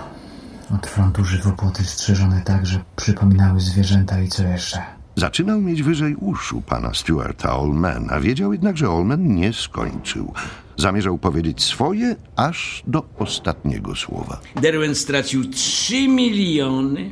od 0.75 0.87
frontu 0.87 1.25
żywopłoty 1.25 1.83
strzeżone 1.83 2.41
tak, 2.45 2.65
że 2.65 2.79
przypominały 2.95 3.59
zwierzęta 3.59 4.21
i 4.21 4.27
co 4.27 4.43
jeszcze. 4.43 4.79
Zaczynał 5.15 5.61
mieć 5.61 5.83
wyżej 5.83 6.15
uszu 6.15 6.61
pana 6.61 6.93
Stuarta 6.93 7.57
Olmana. 7.57 8.19
Wiedział 8.19 8.53
jednak, 8.53 8.77
że 8.77 8.89
Olman 8.89 9.35
nie 9.35 9.53
skończył. 9.53 10.33
Zamierzał 10.77 11.17
powiedzieć 11.17 11.63
swoje 11.63 12.15
aż 12.35 12.83
do 12.87 13.05
ostatniego 13.19 13.95
słowa. 13.95 14.39
Derwent 14.61 14.97
stracił 14.97 15.49
3 15.49 16.07
miliony, 16.07 17.11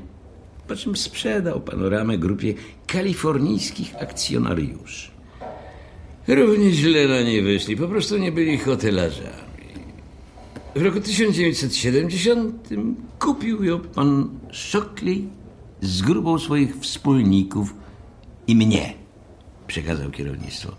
po 0.67 0.75
czym 0.75 0.95
sprzedał 0.97 1.61
panoramę 1.61 2.17
grupie 2.17 2.53
kalifornijskich 2.87 3.95
akcjonariuszy. 4.01 5.11
Równie 6.27 6.71
źle 6.71 7.07
na 7.07 7.21
niej 7.21 7.41
wyszli, 7.41 7.77
po 7.77 7.87
prostu 7.87 8.17
nie 8.17 8.31
byli 8.31 8.57
hotelarzami. 8.57 9.50
W 10.75 10.81
roku 10.81 10.99
1970 10.99 12.69
kupił 13.19 13.63
ją 13.63 13.79
pan 13.79 14.29
Shockley 14.51 15.27
z 15.81 16.01
grupą 16.01 16.39
swoich 16.39 16.75
wspólników 16.75 17.75
i 18.47 18.55
mnie 18.55 18.93
przekazał 19.67 20.11
kierownictwo. 20.11 20.75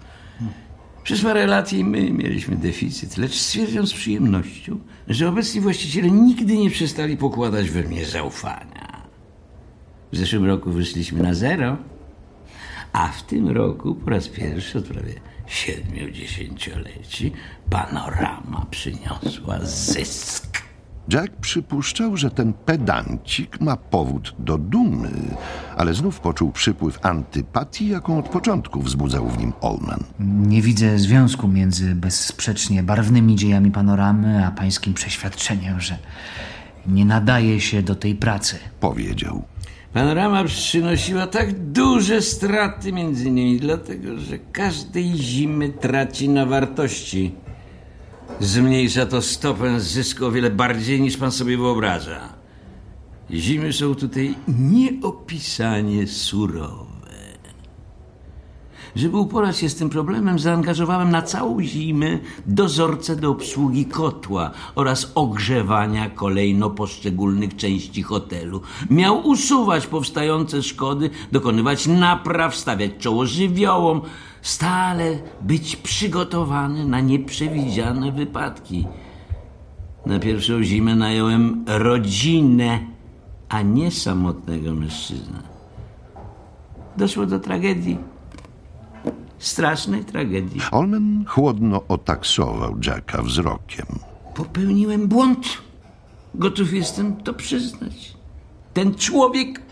Przez 1.03 1.21
parę 1.23 1.47
lat 1.47 1.73
i 1.73 1.85
my 1.85 2.11
mieliśmy 2.11 2.57
deficyt, 2.57 3.17
lecz 3.17 3.35
stwierdzam 3.35 3.87
z 3.87 3.93
przyjemnością, 3.93 4.79
że 5.09 5.29
obecni 5.29 5.61
właściciele 5.61 6.11
nigdy 6.11 6.59
nie 6.59 6.71
przestali 6.71 7.17
pokładać 7.17 7.71
we 7.71 7.83
mnie 7.83 8.07
zaufania. 8.07 9.03
W 10.13 10.17
zeszłym 10.17 10.45
roku 10.45 10.71
wyszliśmy 10.71 11.23
na 11.23 11.35
zero, 11.35 11.77
a 12.93 13.09
w 13.09 13.23
tym 13.23 13.49
roku 13.49 13.95
po 13.95 14.11
raz 14.11 14.29
pierwszy 14.29 14.79
od 14.79 14.85
prawie 14.85 15.15
siedmiudziesięcioleci 15.47 17.33
panorama 17.71 18.67
przyniosła 18.71 19.59
zysk. 19.63 20.63
Jack 21.13 21.37
przypuszczał, 21.37 22.17
że 22.17 22.31
ten 22.31 22.53
pedancik 22.53 23.61
ma 23.61 23.77
powód 23.77 24.35
do 24.39 24.59
dumy, 24.59 25.11
ale 25.77 25.95
znów 25.95 26.21
poczuł 26.21 26.53
przypływ 26.53 27.07
antypatii, 27.07 27.89
jaką 27.89 28.19
od 28.19 28.29
początku 28.29 28.83
wzbudzał 28.83 29.29
w 29.29 29.39
nim 29.39 29.53
Olman. 29.61 30.05
Nie 30.21 30.63
widzę 30.63 30.99
związku 30.99 31.49
między 31.49 31.95
bezsprzecznie 31.95 32.83
barwnymi 32.83 33.37
dziejami 33.37 33.71
panoramy, 33.71 34.47
a 34.47 34.51
pańskim 34.51 34.95
przeświadczeniem, 34.95 35.81
że 35.81 35.99
nie 36.87 37.05
nadaje 37.05 37.61
się 37.61 37.83
do 37.83 37.95
tej 37.95 38.15
pracy. 38.15 38.59
Powiedział. 38.81 39.52
Panorama 39.93 40.45
przynosiła 40.45 41.27
tak 41.27 41.73
duże 41.73 42.23
straty, 42.23 42.93
między 42.93 43.29
innymi 43.29 43.61
dlatego, 43.61 44.19
że 44.19 44.39
każdej 44.39 45.13
zimy 45.17 45.69
traci 45.69 46.29
na 46.29 46.47
wartości. 46.47 47.35
Zmniejsza 48.41 49.07
to 49.07 49.23
stopę 49.23 49.81
zysku 49.81 50.27
o 50.27 50.31
wiele 50.31 50.51
bardziej 50.51 51.01
niż 51.01 51.17
pan 51.17 51.33
sobie 51.33 51.57
wyobraża. 51.57 52.29
Zimy 53.31 53.73
są 53.73 53.95
tutaj 53.95 54.35
nieopisanie 54.49 56.07
surowe. 56.07 56.92
Żeby 58.97 59.17
uporać 59.17 59.59
się 59.59 59.69
z 59.69 59.75
tym 59.75 59.91
problemem, 59.91 60.39
zaangażowałem 60.39 61.11
na 61.11 61.23
całą 61.23 61.63
zimę 61.63 62.19
dozorcę 62.47 63.17
do 63.17 63.31
obsługi 63.31 63.87
kotła 63.87 64.51
oraz 64.75 65.13
ogrzewania 65.15 66.11
kolejno 66.11 66.71
poszczególnych 66.71 67.57
części 67.57 68.03
hotelu. 68.03 68.61
Miał 68.91 69.29
usuwać 69.29 69.87
powstające 69.87 70.63
szkody, 70.63 71.11
dokonywać 71.33 71.87
napraw, 71.87 72.57
stawiać 72.57 72.91
czoło 72.99 73.27
żywiołom, 73.27 74.01
stale 74.43 75.19
być 75.41 75.77
przygotowany 75.77 76.87
na 76.87 77.01
nieprzewidziane 77.01 78.13
wypadki. 78.13 78.87
Na 80.07 80.19
pierwszą 80.19 80.63
zimę 80.63 80.95
nająłem 80.97 81.65
rodzinę, 81.67 82.81
a 83.49 83.63
nie 83.63 83.91
samotnego 83.91 84.75
mężczyznę. 84.75 85.43
Doszło 86.97 87.27
do 87.27 87.41
tragedii. 87.41 88.12
Strasznej 89.43 90.05
tragedii. 90.05 90.61
Olman 90.71 91.25
chłodno 91.29 91.83
otaksował 91.89 92.79
Jacka 92.87 93.23
wzrokiem. 93.23 93.87
Popełniłem 94.35 95.09
błąd. 95.09 95.47
Gotów 96.35 96.73
jestem 96.73 97.17
to 97.17 97.35
przyznać. 97.35 98.17
Ten 98.75 98.95
człowiek 98.95 99.63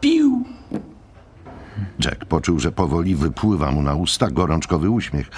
pił. 0.00 0.44
Jack 2.04 2.24
poczuł, 2.24 2.58
że 2.58 2.72
powoli 2.72 3.14
wypływa 3.14 3.70
mu 3.70 3.82
na 3.82 3.94
usta 3.94 4.30
gorączkowy 4.30 4.90
uśmiech. 4.90 5.30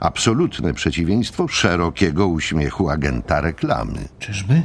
Absolutne 0.00 0.74
przeciwieństwo 0.74 1.48
szerokiego 1.48 2.26
uśmiechu 2.26 2.88
agenta 2.90 3.40
reklamy. 3.40 4.08
Czyżby? 4.18 4.62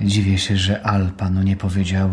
Dziwię 0.00 0.38
się, 0.38 0.56
że 0.56 0.82
Al 0.86 1.10
panu 1.10 1.42
nie 1.42 1.56
powiedział. 1.56 2.10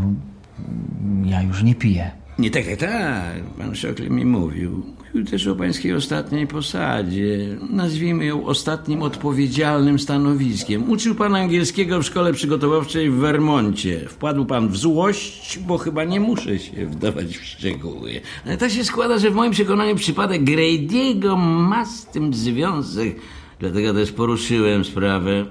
Ja 1.25 1.41
już 1.41 1.63
nie 1.63 1.75
piję. 1.75 2.11
Nie 2.39 2.51
tak, 2.51 2.65
tak, 2.65 2.79
tak. 2.79 3.43
Pan 3.57 3.75
Szokle 3.75 4.09
mi 4.09 4.25
mówił. 4.25 4.95
Też 5.21 5.47
o 5.47 5.55
pańskiej 5.55 5.93
ostatniej 5.93 6.47
posadzie. 6.47 7.57
Nazwijmy 7.69 8.25
ją 8.25 8.45
ostatnim 8.45 9.01
odpowiedzialnym 9.01 9.99
stanowiskiem. 9.99 10.89
Uczył 10.91 11.15
pan 11.15 11.35
angielskiego 11.35 11.99
w 11.99 12.05
szkole 12.05 12.33
przygotowawczej 12.33 13.09
w 13.09 13.15
Vermoncie. 13.15 13.99
Wpadł 14.09 14.45
pan 14.45 14.69
w 14.69 14.77
złość, 14.77 15.59
bo 15.59 15.77
chyba 15.77 16.03
nie 16.03 16.19
muszę 16.19 16.59
się 16.59 16.85
wdawać 16.85 17.37
w 17.37 17.45
szczegóły. 17.45 18.21
Ale 18.45 18.57
tak 18.57 18.71
się 18.71 18.83
składa, 18.83 19.17
że 19.17 19.31
w 19.31 19.35
moim 19.35 19.51
przekonaniu 19.51 19.95
przypadek 19.95 20.43
Grady'ego 20.43 21.37
ma 21.37 21.85
z 21.85 22.05
tym 22.05 22.33
związek. 22.33 23.15
Dlatego 23.59 23.93
też 23.93 24.11
poruszyłem 24.11 24.85
sprawę 24.85 25.45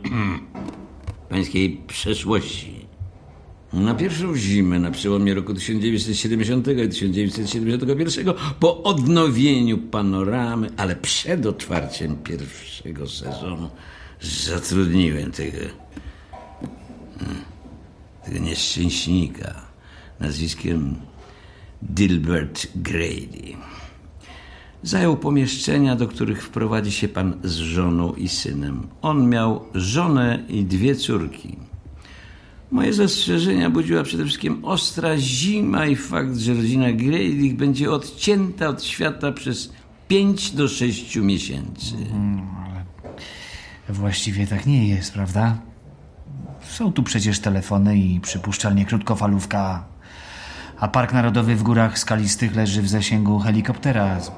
pańskiej 1.30 1.80
przeszłości. 1.86 2.81
Na 3.72 3.94
pierwszą 3.94 4.36
zimę, 4.36 4.78
na 4.78 4.90
przełomie 4.90 5.34
roku 5.34 5.54
1970 5.54 6.68
i 6.68 6.88
1971, 6.88 8.34
po 8.60 8.82
odnowieniu 8.82 9.78
panoramy, 9.78 10.70
ale 10.76 10.96
przed 10.96 11.46
otwarciem 11.46 12.16
pierwszego 12.16 13.08
sezonu, 13.08 13.70
zatrudniłem 14.20 15.30
tego, 15.30 15.58
hmm, 17.18 17.42
tego 18.24 18.38
nieszczęśnika 18.38 19.62
nazwiskiem 20.20 20.96
Dilbert 21.82 22.68
Grady. 22.76 23.56
Zajął 24.82 25.16
pomieszczenia, 25.16 25.96
do 25.96 26.08
których 26.08 26.42
wprowadzi 26.42 26.92
się 26.92 27.08
pan 27.08 27.40
z 27.44 27.56
żoną 27.56 28.12
i 28.14 28.28
synem. 28.28 28.88
On 29.02 29.28
miał 29.28 29.64
żonę 29.74 30.44
i 30.48 30.64
dwie 30.64 30.94
córki. 30.94 31.56
Moje 32.72 32.92
zastrzeżenia 32.92 33.70
budziła 33.70 34.02
przede 34.02 34.24
wszystkim 34.24 34.64
ostra 34.64 35.18
zima 35.18 35.86
i 35.86 35.96
fakt, 35.96 36.36
że 36.36 36.54
rodzina 36.54 36.92
Grady 36.92 37.54
będzie 37.54 37.90
odcięta 37.90 38.68
od 38.68 38.84
świata 38.84 39.32
przez 39.32 39.72
5 40.08 40.50
do 40.50 40.68
6 40.68 41.16
miesięcy. 41.16 41.94
Właściwie 43.88 44.46
tak 44.46 44.66
nie 44.66 44.88
jest, 44.88 45.12
prawda? 45.12 45.58
Są 46.68 46.92
tu 46.92 47.02
przecież 47.02 47.40
telefony 47.40 47.98
i 47.98 48.20
przypuszczalnie 48.20 48.84
krótkofalówka. 48.84 49.84
A 50.78 50.88
Park 50.88 51.12
Narodowy 51.12 51.56
w 51.56 51.62
Górach 51.62 51.98
Skalistych 51.98 52.56
leży 52.56 52.82
w 52.82 52.88
zasięgu 52.88 53.38
helikoptera. 53.38 54.20
Z, 54.20 54.32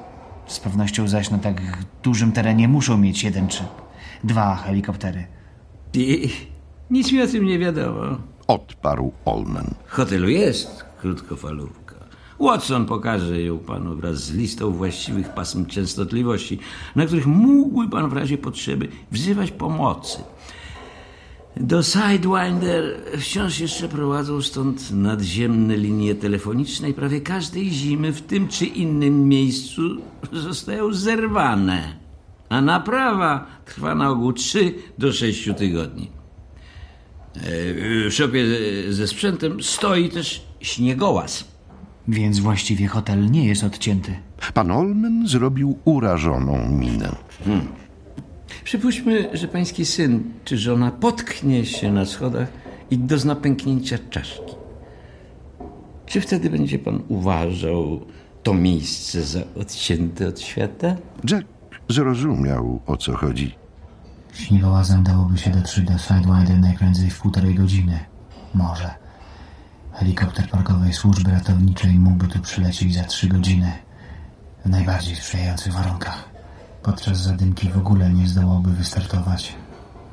z 0.47 0.59
pewnością 0.59 1.07
zaś 1.07 1.29
na 1.29 1.37
tak 1.37 1.61
dużym 2.03 2.31
terenie 2.31 2.67
muszą 2.67 2.97
mieć 2.97 3.23
jeden 3.23 3.47
czy 3.47 3.63
dwa 4.23 4.55
helikoptery. 4.55 5.27
I 5.93 6.29
nic 6.89 7.11
mi 7.11 7.21
o 7.21 7.27
tym 7.27 7.45
nie 7.45 7.59
wiadomo. 7.59 8.17
Odparł 8.47 9.11
Olman. 9.25 9.73
W 9.85 9.91
hotelu 9.91 10.29
jest 10.29 10.85
krótkofalówka. 11.01 11.95
Watson 12.39 12.85
pokaże 12.85 13.41
ją 13.41 13.59
panu 13.59 13.95
wraz 13.95 14.23
z 14.23 14.33
listą 14.33 14.71
właściwych 14.71 15.29
pasm 15.29 15.65
częstotliwości, 15.65 16.59
na 16.95 17.05
których 17.05 17.27
mógłby 17.27 17.89
pan 17.89 18.09
w 18.09 18.13
razie 18.13 18.37
potrzeby 18.37 18.87
wzywać 19.11 19.51
pomocy. 19.51 20.17
Do 21.57 21.83
Sidewinder 21.83 23.01
wciąż 23.19 23.59
jeszcze 23.59 23.89
prowadzą 23.89 24.41
stąd 24.41 24.91
nadziemne 24.91 25.77
linie 25.77 26.15
telefoniczne 26.15 26.89
i 26.89 26.93
prawie 26.93 27.21
każdej 27.21 27.69
zimy 27.69 28.13
w 28.13 28.21
tym 28.21 28.47
czy 28.47 28.65
innym 28.65 29.27
miejscu 29.27 29.81
zostają 30.31 30.93
zerwane. 30.93 31.95
A 32.49 32.61
naprawa 32.61 33.47
trwa 33.65 33.95
na 33.95 34.09
ogół 34.09 34.33
3 34.33 34.73
do 34.97 35.13
6 35.13 35.49
tygodni. 35.57 36.09
E, 37.37 38.09
W 38.09 38.13
szopie 38.13 38.43
ze 38.89 39.07
sprzętem 39.07 39.63
stoi 39.63 40.09
też 40.09 40.45
śniegołaz. 40.61 41.45
Więc 42.07 42.39
właściwie 42.39 42.87
hotel 42.87 43.31
nie 43.31 43.45
jest 43.47 43.63
odcięty. 43.63 44.15
Pan 44.53 44.71
Olmen 44.71 45.27
zrobił 45.27 45.77
urażoną 45.85 46.69
minę. 46.69 47.15
Przypuśćmy, 48.63 49.29
że 49.33 49.47
pański 49.47 49.85
syn 49.85 50.23
czy 50.45 50.57
żona 50.57 50.91
potknie 50.91 51.65
się 51.65 51.91
na 51.91 52.05
schodach 52.05 52.47
i 52.91 52.97
dozna 52.97 53.35
pęknięcia 53.35 53.97
czaszki. 54.09 54.55
Czy 56.05 56.21
wtedy 56.21 56.49
będzie 56.49 56.79
pan 56.79 57.01
uważał 57.07 58.05
to 58.43 58.53
miejsce 58.53 59.21
za 59.23 59.39
odcięte 59.55 60.27
od 60.27 60.39
świata? 60.39 60.95
Jack 61.29 61.45
zrozumiał, 61.89 62.81
o 62.85 62.97
co 62.97 63.15
chodzi. 63.17 63.55
Śniegołazem 64.35 65.03
dałoby 65.03 65.37
się 65.37 65.49
dotrzeć 65.49 65.85
do 65.85 65.97
Sidewinder 65.97 66.59
najprędzej 66.59 67.09
w 67.09 67.19
półtorej 67.19 67.55
godziny. 67.55 67.99
Może. 68.53 68.93
Helikopter 69.93 70.49
parkowej 70.49 70.93
służby 70.93 71.31
ratowniczej 71.31 71.99
mógłby 71.99 72.27
tu 72.27 72.39
przylecieć 72.39 72.95
za 72.95 73.03
trzy 73.03 73.27
godziny. 73.27 73.71
W 74.65 74.69
najbardziej 74.69 75.15
sprzyjających 75.15 75.73
warunkach. 75.73 76.29
Podczas 76.83 77.17
zadymki 77.17 77.69
w 77.69 77.77
ogóle 77.77 78.09
nie 78.09 78.27
zdołałby 78.27 78.71
wystartować. 78.71 79.55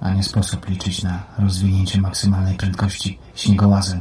A 0.00 0.10
nie 0.10 0.22
sposób 0.22 0.68
liczyć 0.68 1.02
na 1.02 1.22
rozwinięcie 1.38 2.00
maksymalnej 2.00 2.56
prędkości 2.56 3.18
śniegołazem. 3.34 4.00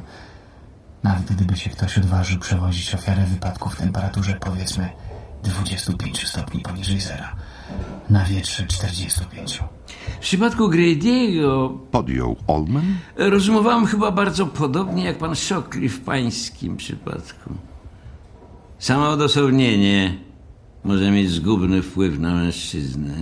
Nawet 1.03 1.31
gdyby 1.31 1.57
się 1.57 1.69
ktoś 1.69 1.97
odważył 1.97 2.39
przewozić 2.39 2.95
ofiarę 2.95 3.25
wypadku 3.25 3.69
w 3.69 3.77
temperaturze 3.77 4.33
powiedzmy 4.33 4.89
25 5.43 6.27
stopni 6.27 6.61
poniżej 6.61 6.99
zera. 6.99 7.35
Na 8.09 8.25
wietrze 8.25 8.67
45. 8.67 9.59
W 10.15 10.19
przypadku 10.19 10.69
Grady'ego 10.69 11.77
Podjął 11.91 12.35
Olmen 12.47 12.97
rozumowałem 13.15 13.85
chyba 13.85 14.11
bardzo 14.11 14.45
podobnie 14.45 15.03
jak 15.03 15.17
pan 15.17 15.35
Szokli 15.35 15.89
w 15.89 16.01
pańskim 16.01 16.77
przypadku. 16.77 17.53
Samo 18.79 19.09
odosobnienie 19.09 20.17
może 20.83 21.11
mieć 21.11 21.31
zgubny 21.31 21.81
wpływ 21.81 22.19
na 22.19 22.35
mężczyznę. 22.35 23.13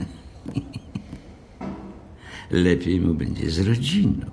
Lepiej 2.51 3.01
mu 3.01 3.13
będzie 3.13 3.51
z 3.51 3.60
rodziną. 3.60 4.25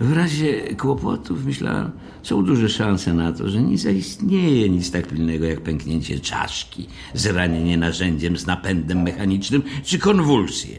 W 0.00 0.12
razie 0.12 0.74
kłopotów, 0.76 1.44
myślałem, 1.44 1.90
są 2.22 2.44
duże 2.44 2.68
szanse 2.68 3.14
na 3.14 3.32
to, 3.32 3.48
że 3.48 3.62
nie 3.62 3.78
zaistnieje 3.78 4.68
nic 4.68 4.90
tak 4.90 5.06
pilnego 5.06 5.46
jak 5.46 5.60
pęknięcie 5.60 6.20
czaszki, 6.20 6.86
zranienie 7.14 7.76
narzędziem 7.76 8.36
z 8.36 8.46
napędem 8.46 9.02
mechanicznym 9.02 9.62
czy 9.84 9.98
konwulsje. 9.98 10.76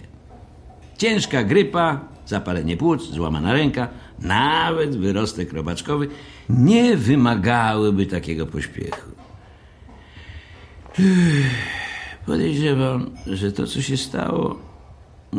Ciężka 0.97 1.43
grypa, 1.43 2.01
zapalenie 2.25 2.77
płuc, 2.77 3.11
złamana 3.11 3.53
ręka, 3.53 3.87
nawet 4.19 4.97
wyrostek 4.97 5.53
robaczkowy 5.53 6.07
nie 6.49 6.97
wymagałyby 6.97 8.05
takiego 8.05 8.45
pośpiechu. 8.45 9.11
Ech, 10.99 11.83
Podejrzewam, 12.25 13.11
że 13.27 13.51
to, 13.51 13.67
co 13.67 13.81
się 13.81 13.97
stało, 13.97 14.59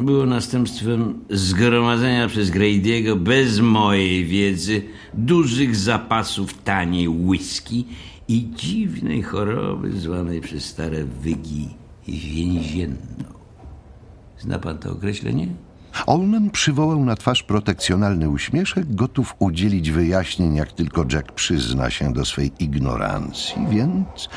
było 0.02 0.26
następstwem 0.26 1.24
zgromadzenia 1.30 2.28
przez 2.28 2.50
Grady'ego 2.50 3.16
bez 3.16 3.60
mojej 3.60 4.24
wiedzy 4.24 4.82
dużych 5.14 5.76
zapasów 5.76 6.62
taniej 6.62 7.08
whisky 7.08 7.84
i 8.28 8.48
dziwnej 8.56 9.22
choroby 9.22 9.92
zwanej 9.92 10.40
przez 10.40 10.64
stare 10.64 11.04
wygi 11.04 11.68
więzienną. 12.08 13.24
Zna 14.38 14.58
pan 14.58 14.78
to 14.78 14.92
określenie? 14.92 15.48
Olmen 16.06 16.50
przywołał 16.50 17.04
na 17.04 17.16
twarz 17.16 17.42
protekcjonalny 17.42 18.28
uśmieszek, 18.28 18.94
gotów 18.94 19.34
udzielić 19.38 19.90
wyjaśnień, 19.90 20.54
jak 20.54 20.72
tylko 20.72 21.04
Jack 21.12 21.32
przyzna 21.32 21.90
się 21.90 22.12
do 22.12 22.24
swej 22.24 22.52
ignorancji, 22.58 23.66
więc 23.70 24.28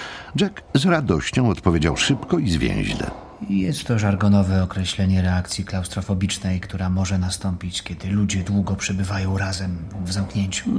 Jack 0.42 0.64
z 0.74 0.86
radością 0.86 1.50
odpowiedział 1.50 1.98
szybko 1.98 2.40
i 2.40 2.50
zwięźle. 2.50 3.27
Jest 3.50 3.84
to 3.84 4.00
żargonowe 4.00 4.64
określenie 4.64 5.22
reakcji 5.22 5.66
klaustrofobicznej, 5.66 6.60
która 6.60 6.90
może 6.90 7.18
nastąpić, 7.18 7.84
kiedy 7.84 8.08
ludzie 8.08 8.44
długo 8.44 8.76
przebywają 8.76 9.38
razem 9.38 9.78
w 10.06 10.12
zamknięciu. 10.12 10.70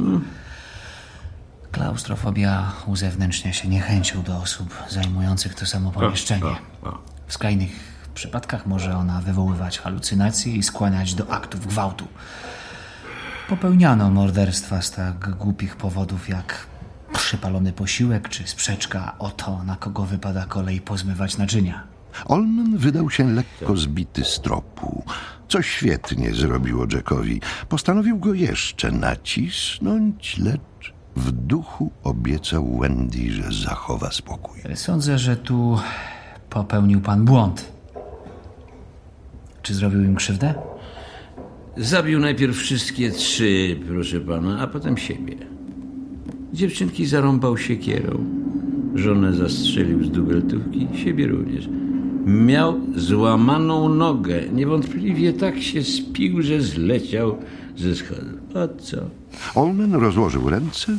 Klaustrofobia 1.73 2.73
uzewnętrznia 2.87 3.53
się 3.53 3.69
niechęcią 3.69 4.23
do 4.23 4.37
osób 4.37 4.83
zajmujących 4.89 5.55
to 5.55 5.67
samo 5.67 5.91
pomieszczenie. 5.91 6.57
W 7.27 7.33
skrajnych 7.33 7.71
przypadkach 8.15 8.67
może 8.67 8.97
ona 8.97 9.21
wywoływać 9.21 9.79
halucynacje 9.79 10.53
i 10.53 10.63
skłaniać 10.63 11.15
do 11.15 11.31
aktów 11.31 11.67
gwałtu. 11.67 12.09
Popełniano 13.49 14.11
morderstwa 14.11 14.83
z 14.83 14.91
tak 14.91 15.31
głupich 15.31 15.77
powodów 15.77 16.29
jak 16.29 16.67
przypalony 17.13 17.73
posiłek 17.73 18.29
czy 18.29 18.47
sprzeczka 18.47 19.19
o 19.19 19.31
to, 19.31 19.65
na 19.65 19.77
kogo 19.77 20.05
wypada 20.05 20.47
kolej 20.47 20.81
pozmywać 20.81 21.39
naczynia. 21.39 21.98
Olmen 22.25 22.77
wydał 22.77 23.11
się 23.11 23.33
lekko 23.33 23.77
zbity 23.77 24.25
z 24.25 24.41
tropu, 24.41 25.03
co 25.49 25.63
świetnie 25.63 26.35
zrobiło 26.35 26.87
Jackowi. 26.93 27.41
Postanowił 27.69 28.19
go 28.19 28.35
jeszcze 28.35 28.93
nacisnąć, 28.93 30.39
lecz 30.39 30.93
w 31.17 31.33
duchu 31.33 31.91
obiecał 32.03 32.79
Wendy, 32.79 33.31
że 33.31 33.53
zachowa 33.65 34.11
spokój. 34.11 34.61
Sądzę, 34.75 35.19
że 35.19 35.37
tu 35.37 35.79
popełnił 36.51 37.01
pan 37.01 37.25
błąd. 37.25 37.73
Czy 39.63 39.75
zrobił 39.75 40.03
im 40.03 40.15
krzywdę? 40.17 40.55
Zabił 41.77 42.21
najpierw 42.21 42.57
wszystkie 42.57 43.11
trzy, 43.11 43.81
proszę 43.89 44.21
pana, 44.21 44.61
a 44.61 44.67
potem 44.67 44.97
siebie. 44.97 45.37
Dziewczynki 46.53 47.07
zarąbał 47.07 47.57
siekierą. 47.57 48.25
Żonę 48.95 49.33
zastrzelił 49.33 50.05
z 50.05 50.11
dubeltówki, 50.11 50.89
siebie 51.05 51.27
również. 51.27 51.69
Miał 52.29 52.81
złamaną 52.97 53.89
nogę. 53.89 54.49
Niewątpliwie 54.53 55.33
tak 55.33 55.63
się 55.63 55.85
spił, 55.85 56.43
że 56.43 56.61
zleciał 56.63 57.39
ze 57.77 57.97
schodów. 57.97 58.25
O 58.55 58.69
co? 58.83 58.97
Olmen 59.55 59.95
rozłożył 59.95 60.51
ręce 60.51 60.99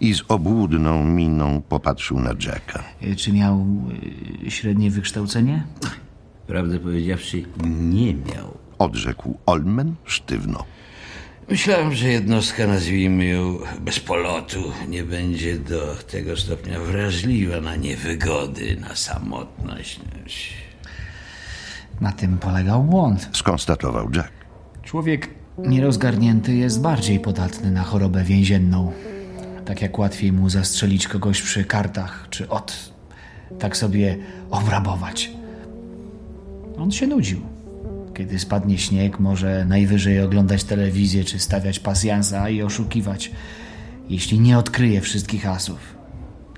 i 0.00 0.14
z 0.14 0.22
obłudną 0.28 1.04
miną 1.04 1.62
popatrzył 1.68 2.20
na 2.20 2.30
Jacka. 2.30 2.84
Y, 3.02 3.16
Czy 3.16 3.32
miał 3.32 3.66
y, 4.46 4.50
średnie 4.50 4.90
wykształcenie? 4.90 5.64
Prawdę 6.46 6.78
powiedziawszy, 6.78 7.42
nie 7.80 8.14
miał. 8.14 8.58
Odrzekł 8.78 9.38
Olmen 9.46 9.94
sztywno. 10.04 10.64
Myślałem, 11.50 11.94
że 11.94 12.08
jednostka, 12.08 12.66
nazwijmy 12.66 13.24
ją 13.24 13.58
bez 13.80 14.00
polotu, 14.00 14.72
nie 14.88 15.04
będzie 15.04 15.58
do 15.58 15.94
tego 16.10 16.36
stopnia 16.36 16.80
wrażliwa 16.80 17.60
na 17.60 17.76
niewygody, 17.76 18.76
na 18.80 18.94
samotność. 18.94 20.65
Na 22.00 22.12
tym 22.12 22.38
polegał 22.38 22.82
błąd. 22.82 23.28
Skonstatował 23.32 24.10
Jack. 24.14 24.32
Człowiek 24.82 25.28
nierozgarnięty 25.58 26.54
jest 26.54 26.80
bardziej 26.80 27.20
podatny 27.20 27.70
na 27.70 27.82
chorobę 27.82 28.24
więzienną. 28.24 28.92
Tak 29.64 29.82
jak 29.82 29.98
łatwiej 29.98 30.32
mu 30.32 30.48
zastrzelić 30.48 31.08
kogoś 31.08 31.42
przy 31.42 31.64
kartach, 31.64 32.26
czy 32.30 32.48
od, 32.48 32.92
tak 33.58 33.76
sobie 33.76 34.18
obrabować. 34.50 35.30
On 36.78 36.90
się 36.92 37.06
nudził. 37.06 37.40
Kiedy 38.14 38.38
spadnie 38.38 38.78
śnieg, 38.78 39.20
może 39.20 39.64
najwyżej 39.64 40.20
oglądać 40.20 40.64
telewizję, 40.64 41.24
czy 41.24 41.38
stawiać 41.38 41.78
pasjansa 41.78 42.48
i 42.48 42.62
oszukiwać, 42.62 43.30
jeśli 44.08 44.40
nie 44.40 44.58
odkryje 44.58 45.00
wszystkich 45.00 45.48
asów. 45.48 45.96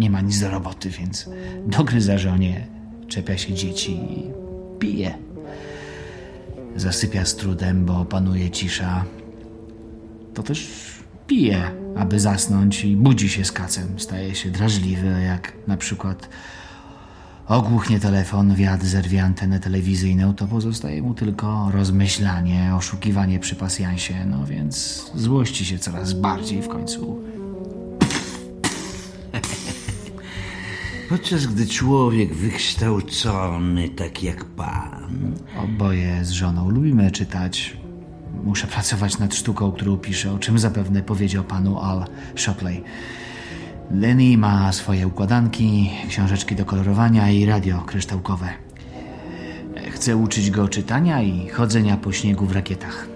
Nie 0.01 0.11
ma 0.11 0.21
nic 0.21 0.41
do 0.41 0.51
roboty, 0.51 0.91
więc 0.91 1.31
dogryza 1.67 2.19
żonie, 2.19 2.67
czepia 3.09 3.39
się 3.39 3.55
dzieci 3.55 3.93
i 3.93 4.33
pije. 4.79 5.28
Zasypia 6.79 7.25
z 7.25 7.37
trudem, 7.37 7.85
bo 7.85 8.05
panuje 8.05 8.51
cisza. 8.51 9.05
To 10.35 10.43
też 10.43 10.69
pije, 11.27 11.71
aby 11.97 12.21
zasnąć 12.21 12.85
i 12.85 12.97
budzi 12.97 13.29
się 13.29 13.45
z 13.45 13.53
kacem. 13.53 14.01
Staje 14.01 14.35
się 14.35 14.51
drażliwy, 14.51 15.23
jak 15.27 15.53
na 15.67 15.77
przykład 15.77 16.29
ogłuchnie 17.47 18.01
telefon, 18.01 18.55
wiatr 18.55 18.85
zerwie 18.85 19.23
antenę 19.23 19.61
telewizyjną, 19.61 20.35
to 20.35 20.47
pozostaje 20.47 21.03
mu 21.03 21.15
tylko 21.15 21.71
rozmyślanie, 21.71 22.75
oszukiwanie 22.77 23.39
przy 23.39 23.55
pasjansie, 23.55 24.25
no 24.27 24.47
więc 24.47 25.05
złości 25.15 25.65
się 25.65 25.79
coraz 25.79 26.13
bardziej 26.13 26.63
w 26.63 26.69
końcu. 26.69 27.23
Podczas 31.09 31.47
gdy 31.47 31.67
człowiek 31.67 32.35
wykształcony, 32.35 33.89
tak 33.89 34.23
jak 34.23 34.45
pan, 34.45 35.35
Oboje 35.65 36.25
z 36.25 36.31
żoną 36.31 36.71
lubimy 36.71 37.11
czytać. 37.11 37.77
Muszę 38.45 38.67
pracować 38.67 39.19
nad 39.19 39.35
sztuką, 39.35 39.73
którą 39.73 39.97
piszę, 39.97 40.33
o 40.33 40.39
czym 40.39 40.59
zapewne 40.59 41.03
powiedział 41.03 41.45
panu 41.45 41.79
Al 41.79 42.05
Shockley. 42.37 42.83
Lenny 43.91 44.39
ma 44.39 44.73
swoje 44.73 45.07
układanki, 45.07 45.91
książeczki 46.09 46.57
do 46.57 46.65
kolorowania 46.65 47.31
i 47.31 47.47
radio 47.47 47.83
kryształkowe. 47.83 48.49
Chcę 49.91 50.17
uczyć 50.17 50.51
go 50.51 50.69
czytania 50.69 51.23
i 51.23 51.49
chodzenia 51.49 51.97
po 51.97 52.13
śniegu 52.13 52.47
w 52.47 52.53
rakietach. 52.53 53.09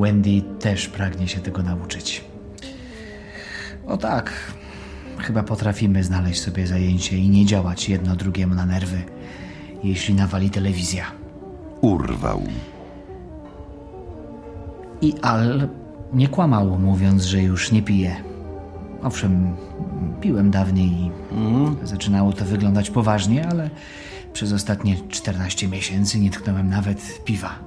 Wendy 0.00 0.42
też 0.60 0.88
pragnie 0.88 1.28
się 1.28 1.40
tego 1.40 1.62
nauczyć. 1.62 2.24
O 3.86 3.96
tak, 3.96 4.32
chyba 5.18 5.42
potrafimy 5.42 6.04
znaleźć 6.04 6.40
sobie 6.42 6.66
zajęcie 6.66 7.16
i 7.16 7.28
nie 7.28 7.46
działać 7.46 7.88
jedno 7.88 8.16
drugiemu 8.16 8.54
na 8.54 8.66
nerwy, 8.66 9.02
jeśli 9.84 10.14
nawali 10.14 10.50
telewizja. 10.50 11.04
Urwał. 11.80 12.42
I 15.00 15.14
Al 15.22 15.68
nie 16.12 16.28
kłamał, 16.28 16.78
mówiąc, 16.78 17.22
że 17.22 17.42
już 17.42 17.72
nie 17.72 17.82
pije. 17.82 18.16
Owszem, 19.02 19.56
piłem 20.20 20.50
dawniej 20.50 20.88
i 20.90 21.10
zaczynało 21.82 22.32
to 22.32 22.44
wyglądać 22.44 22.90
poważnie, 22.90 23.48
ale 23.48 23.70
przez 24.32 24.52
ostatnie 24.52 24.96
14 25.08 25.68
miesięcy 25.68 26.20
nie 26.20 26.30
tknąłem 26.30 26.68
nawet 26.68 27.24
piwa. 27.24 27.58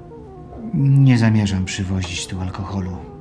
Nie 0.74 1.18
zamierzam 1.18 1.66
przywozić 1.66 2.28
tu 2.28 2.42
alkoholu. 2.42 3.15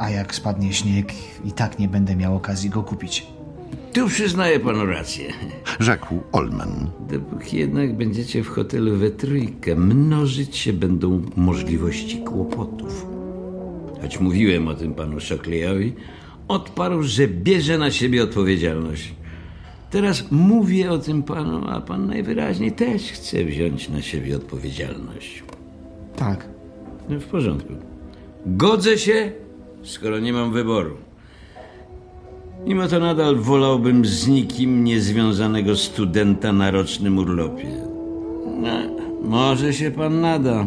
A 0.00 0.10
jak 0.10 0.34
spadnie 0.34 0.72
śnieg, 0.72 1.12
i 1.44 1.52
tak 1.52 1.78
nie 1.78 1.88
będę 1.88 2.16
miał 2.16 2.36
okazji 2.36 2.70
go 2.70 2.82
kupić. 2.82 3.26
Tu 3.92 4.08
przyznaję 4.08 4.60
panu 4.60 4.86
rację. 4.86 5.32
Rzekł 5.80 6.20
Olman. 6.32 6.90
Dopóki 7.10 7.56
jednak 7.56 7.96
będziecie 7.96 8.42
w 8.44 8.48
hotelu 8.48 8.96
we 8.96 9.10
trójkę, 9.10 9.76
mnożyć 9.76 10.56
się 10.56 10.72
będą 10.72 11.22
możliwości 11.36 12.18
kłopotów. 12.18 13.06
Choć 14.02 14.20
mówiłem 14.20 14.68
o 14.68 14.74
tym 14.74 14.94
panu 14.94 15.20
Shockleyowi, 15.20 15.92
odparł, 16.48 17.02
że 17.02 17.28
bierze 17.28 17.78
na 17.78 17.90
siebie 17.90 18.22
odpowiedzialność. 18.22 19.14
Teraz 19.90 20.30
mówię 20.30 20.90
o 20.90 20.98
tym 20.98 21.22
panu, 21.22 21.68
a 21.68 21.80
pan 21.80 22.06
najwyraźniej 22.06 22.72
też 22.72 23.02
chce 23.02 23.44
wziąć 23.44 23.88
na 23.88 24.02
siebie 24.02 24.36
odpowiedzialność. 24.36 25.42
Tak. 26.16 26.48
No 27.08 27.20
w 27.20 27.24
porządku. 27.24 27.72
Godzę 28.46 28.98
się, 28.98 29.32
skoro 29.82 30.18
nie 30.18 30.32
mam 30.32 30.52
wyboru. 30.52 30.96
Mimo 32.66 32.88
to 32.88 33.00
nadal 33.00 33.36
wolałbym 33.36 34.06
z 34.06 34.28
nikim 34.28 34.84
niezwiązanego 34.84 35.76
studenta 35.76 36.52
na 36.52 36.70
rocznym 36.70 37.18
urlopie. 37.18 37.68
No, 38.60 38.70
może 39.22 39.72
się 39.72 39.90
pan 39.90 40.20
nada. 40.20 40.66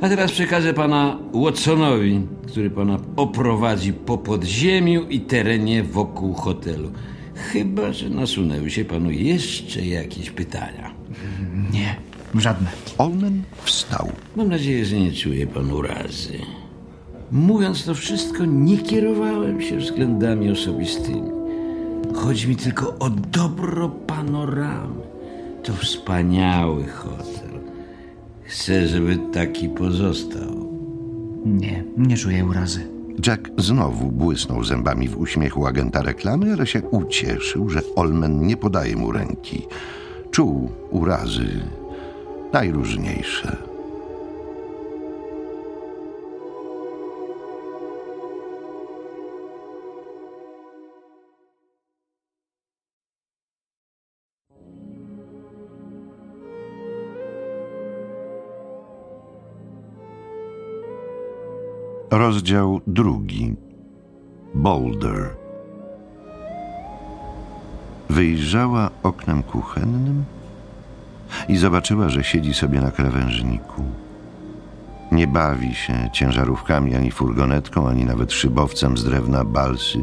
A 0.00 0.08
teraz 0.08 0.32
przekażę 0.32 0.74
pana 0.74 1.18
Watsonowi, 1.32 2.20
który 2.46 2.70
pana 2.70 2.98
oprowadzi 3.16 3.92
po 3.92 4.18
podziemiu 4.18 5.02
i 5.08 5.20
terenie 5.20 5.82
wokół 5.82 6.34
hotelu. 6.34 6.90
Chyba, 7.34 7.92
że 7.92 8.10
nasunęły 8.10 8.70
się 8.70 8.84
panu 8.84 9.10
jeszcze 9.10 9.80
jakieś 9.80 10.30
pytania. 10.30 10.94
Nie, 11.72 11.96
żadne. 12.34 12.68
Olman 12.98 13.42
wstał. 13.64 14.12
Mam 14.36 14.48
nadzieję, 14.48 14.84
że 14.84 14.96
nie 14.96 15.12
czuje 15.12 15.46
pan 15.46 15.72
urazy. 15.72 16.38
Mówiąc 17.32 17.84
to 17.84 17.94
wszystko, 17.94 18.44
nie 18.44 18.78
kierowałem 18.78 19.60
się 19.60 19.76
względami 19.76 20.50
osobistymi. 20.50 21.30
Chodzi 22.14 22.48
mi 22.48 22.56
tylko 22.56 22.94
o 22.98 23.10
dobro 23.10 23.88
panoramy. 23.88 25.02
To 25.62 25.72
wspaniały 25.72 26.86
hotel. 26.86 27.60
Chcę, 28.42 28.88
żeby 28.88 29.18
taki 29.32 29.68
pozostał. 29.68 30.70
Nie, 31.44 31.84
nie 31.96 32.16
czuję 32.16 32.44
urazy. 32.44 32.86
Jack 33.26 33.50
znowu 33.58 34.12
błysnął 34.12 34.64
zębami 34.64 35.08
w 35.08 35.18
uśmiechu 35.18 35.66
agenta 35.66 36.02
reklamy, 36.02 36.52
ale 36.52 36.66
się 36.66 36.82
ucieszył, 36.82 37.68
że 37.68 37.80
Olman 37.96 38.46
nie 38.46 38.56
podaje 38.56 38.96
mu 38.96 39.12
ręki. 39.12 39.66
Czuł 40.30 40.70
urazy 40.90 41.46
najróżniejsze. 42.52 43.69
Rozdział 62.10 62.80
drugi. 62.86 63.54
Boulder. 64.54 65.30
Wyjrzała 68.08 68.90
oknem 69.02 69.42
kuchennym 69.42 70.24
i 71.48 71.56
zobaczyła, 71.56 72.08
że 72.08 72.24
siedzi 72.24 72.54
sobie 72.54 72.80
na 72.80 72.90
krawężniku. 72.90 73.82
Nie 75.12 75.26
bawi 75.26 75.74
się 75.74 76.10
ciężarówkami, 76.12 76.94
ani 76.94 77.10
furgonetką, 77.10 77.88
ani 77.88 78.04
nawet 78.04 78.32
szybowcem 78.32 78.96
z 78.96 79.04
drewna 79.04 79.44
balsy, 79.44 80.02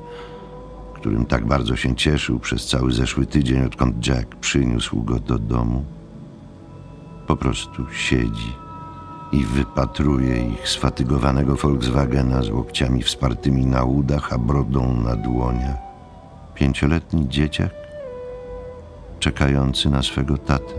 którym 0.93 1.25
tak 1.25 1.45
bardzo 1.45 1.75
się 1.75 1.95
cieszył 1.95 2.39
przez 2.39 2.67
cały 2.67 2.91
zeszły 2.91 3.25
tydzień, 3.25 3.65
odkąd 3.65 4.07
Jack 4.07 4.35
przyniósł 4.35 5.03
go 5.03 5.19
do 5.19 5.39
domu. 5.39 5.85
Po 7.27 7.35
prostu 7.35 7.85
siedzi 7.93 8.66
i 9.31 9.45
wypatruje 9.45 10.47
ich 10.47 10.69
sfatygowanego 10.69 11.55
Volkswagena 11.55 12.43
z 12.43 12.49
łokciami 12.49 13.03
wspartymi 13.03 13.65
na 13.65 13.83
udach, 13.83 14.33
a 14.33 14.37
brodą 14.37 14.93
na 14.93 15.15
dłoniach. 15.15 15.77
Pięcioletni 16.55 17.29
dzieciak 17.29 17.71
czekający 19.19 19.89
na 19.89 20.03
swego 20.03 20.37
tatę. 20.37 20.73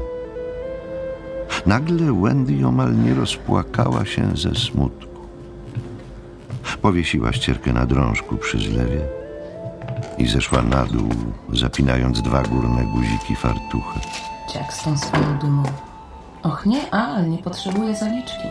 Nagle 1.67 2.13
Wendy 2.13 2.67
omal 2.67 3.03
nie 3.05 3.15
rozpłakała 3.15 4.05
się 4.05 4.37
ze 4.37 4.55
smutku. 4.55 5.09
Powiesiła 6.83 7.33
ścierkę 7.33 7.73
na 7.73 7.87
drążku 7.87 8.37
przy 8.37 8.59
zlewie 8.59 9.01
i 10.19 10.27
zeszła 10.27 10.63
na 10.63 10.85
dół, 10.85 11.09
zapinając 11.53 12.23
dwa 12.23 12.43
górne 12.43 12.85
guziki 12.85 13.37
fartucha. 13.37 14.01
Jak 14.55 14.73
z 14.73 14.83
tą 14.83 14.99
swoją 14.99 15.39
dumą. 15.39 15.63
Och 16.43 16.67
nie, 16.67 16.91
Al, 16.91 17.31
nie 17.31 17.39
potrzebuję 17.39 17.97
zaliczki. 17.97 18.49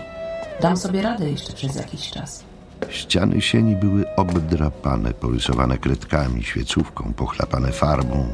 Dam 0.62 0.78
sobie 0.78 1.02
radę 1.02 1.30
jeszcze 1.30 1.54
przez 1.54 1.76
jakiś 1.76 2.12
czas. 2.12 2.44
Ściany 2.90 3.42
sieni 3.42 3.76
były 3.76 4.16
obdrapane, 4.16 5.14
porysowane 5.14 5.78
kredkami, 5.78 6.44
świecówką, 6.44 7.14
pochlapane 7.14 7.72
farbą. 7.72 8.28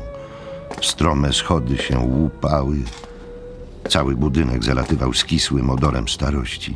Strome 0.81 1.33
schody 1.33 1.77
się 1.77 1.99
łupały. 1.99 2.77
Cały 3.89 4.15
budynek 4.15 4.63
zalatywał 4.63 5.13
skisłym 5.13 5.69
odorem 5.69 6.07
starości. 6.07 6.75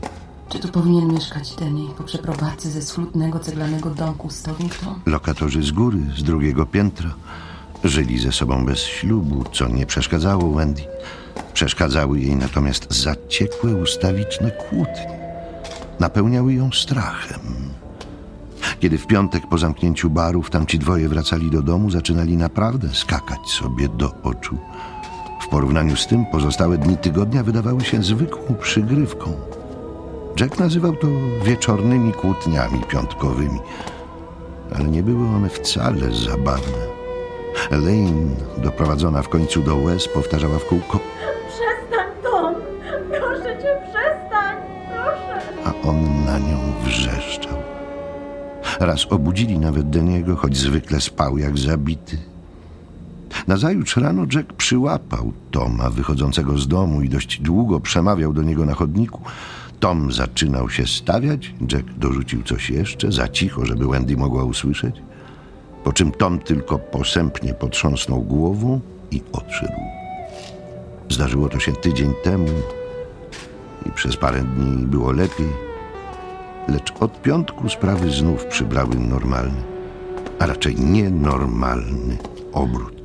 Czy 0.50 0.60
tu 0.60 0.68
powinien 0.68 1.14
mieszkać 1.14 1.56
Denny 1.56 1.90
po 1.98 2.04
przeprowadzce 2.04 2.70
ze 2.70 2.82
schludnego 2.82 3.40
ceglanego 3.40 3.90
domku 3.90 4.30
Stonington? 4.30 5.00
Lokatorzy 5.06 5.64
z 5.64 5.72
góry, 5.72 6.00
z 6.18 6.24
drugiego 6.24 6.66
piętra, 6.66 7.10
żyli 7.88 8.20
ze 8.20 8.32
sobą 8.32 8.66
bez 8.66 8.80
ślubu, 8.80 9.44
co 9.54 9.68
nie 9.68 9.86
przeszkadzało 9.86 10.52
Wendy. 10.52 10.82
Przeszkadzały 11.54 12.20
jej 12.20 12.36
natomiast 12.36 12.94
zaciekłe 12.94 13.76
ustawiczne 13.76 14.52
kłótnie. 14.52 15.18
Napełniały 16.00 16.54
ją 16.54 16.72
strachem. 16.72 17.40
Kiedy 18.80 18.98
w 18.98 19.08
piątek 19.08 19.48
po 19.50 19.58
zamknięciu 19.58 20.10
barów 20.10 20.50
tamci 20.50 20.80
dwoje 20.80 21.10
wracali 21.10 21.52
do 21.52 21.62
domu, 21.62 21.92
zaczynali 21.92 22.38
naprawdę 22.38 22.90
skakać 22.94 23.40
sobie 23.50 23.90
do 23.90 24.14
oczu. 24.24 24.58
W 25.42 25.48
porównaniu 25.48 25.96
z 25.96 26.08
tym 26.08 26.26
pozostałe 26.26 26.78
dni 26.78 26.98
tygodnia 26.98 27.44
wydawały 27.44 27.82
się 27.82 28.04
zwykłą 28.04 28.56
przygrywką. 28.56 29.34
Jack 30.40 30.60
nazywał 30.60 30.96
to 30.96 31.08
wieczornymi 31.44 32.14
kłótniami 32.14 32.84
piątkowymi, 32.90 33.60
ale 34.76 34.86
nie 34.86 35.04
były 35.04 35.28
one 35.28 35.50
wcale 35.50 36.14
zabawne. 36.14 36.97
Elaine, 37.72 38.36
doprowadzona 38.58 39.22
w 39.22 39.30
końcu 39.30 39.62
do 39.62 39.76
łez, 39.76 40.08
powtarzała 40.08 40.60
w 40.60 40.66
kółko, 40.66 41.00
Przestań, 41.48 42.08
Tom! 42.24 42.56
Proszę 43.10 43.58
cię, 43.62 43.78
przestań! 43.84 44.56
Proszę! 44.94 45.42
a 45.66 45.88
on 45.88 46.26
na 46.26 46.40
nią 46.40 46.58
wrzeszczał. 46.86 47.58
Raz 48.80 49.06
obudzili 49.10 49.60
nawet 49.60 49.90
Deniego, 49.90 50.36
choć 50.36 50.58
zwykle 50.58 51.02
spał 51.02 51.38
jak 51.38 51.58
zabity. 51.58 52.18
Nazajutrz 53.48 53.98
rano 53.98 54.26
Jack 54.34 54.54
przyłapał 54.54 55.34
Toma 55.52 55.90
wychodzącego 55.90 56.58
z 56.58 56.68
domu 56.68 57.02
i 57.02 57.10
dość 57.10 57.42
długo 57.42 57.80
przemawiał 57.80 58.34
do 58.34 58.44
niego 58.44 58.66
na 58.66 58.74
chodniku. 58.74 59.22
Tom 59.80 60.12
zaczynał 60.12 60.70
się 60.70 60.88
stawiać, 60.88 61.54
Jack 61.72 61.86
dorzucił 61.98 62.44
coś 62.44 62.70
jeszcze, 62.70 63.12
za 63.12 63.28
cicho, 63.28 63.66
żeby 63.66 63.88
Wendy 63.88 64.18
mogła 64.18 64.44
usłyszeć. 64.44 64.96
Po 65.88 65.94
czym 65.94 66.12
Tom 66.12 66.40
tylko 66.40 66.80
posępnie 66.80 67.54
potrząsnął 67.54 68.22
głową 68.22 68.80
i 69.12 69.22
odszedł. 69.34 69.82
Zdarzyło 71.10 71.50
to 71.50 71.60
się 71.60 71.74
tydzień 71.74 72.14
temu 72.24 72.48
i 73.86 73.92
przez 73.92 74.18
parę 74.18 74.42
dni 74.42 74.86
było 74.86 75.12
lepiej, 75.12 75.48
lecz 76.68 76.94
od 77.00 77.22
piątku 77.22 77.70
sprawy 77.70 78.12
znów 78.12 78.46
przybrały 78.46 78.96
normalny, 78.96 79.62
a 80.40 80.46
raczej 80.46 80.76
nienormalny 80.76 82.18
obrót. 82.54 83.02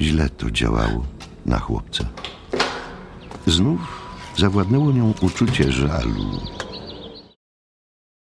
Źle 0.00 0.28
to 0.28 0.50
działało 0.50 1.04
na 1.46 1.58
chłopca. 1.58 2.04
Znów 3.46 3.80
zawładnęło 4.36 4.92
nią 4.92 5.14
uczucie 5.22 5.72
żalu 5.72 6.57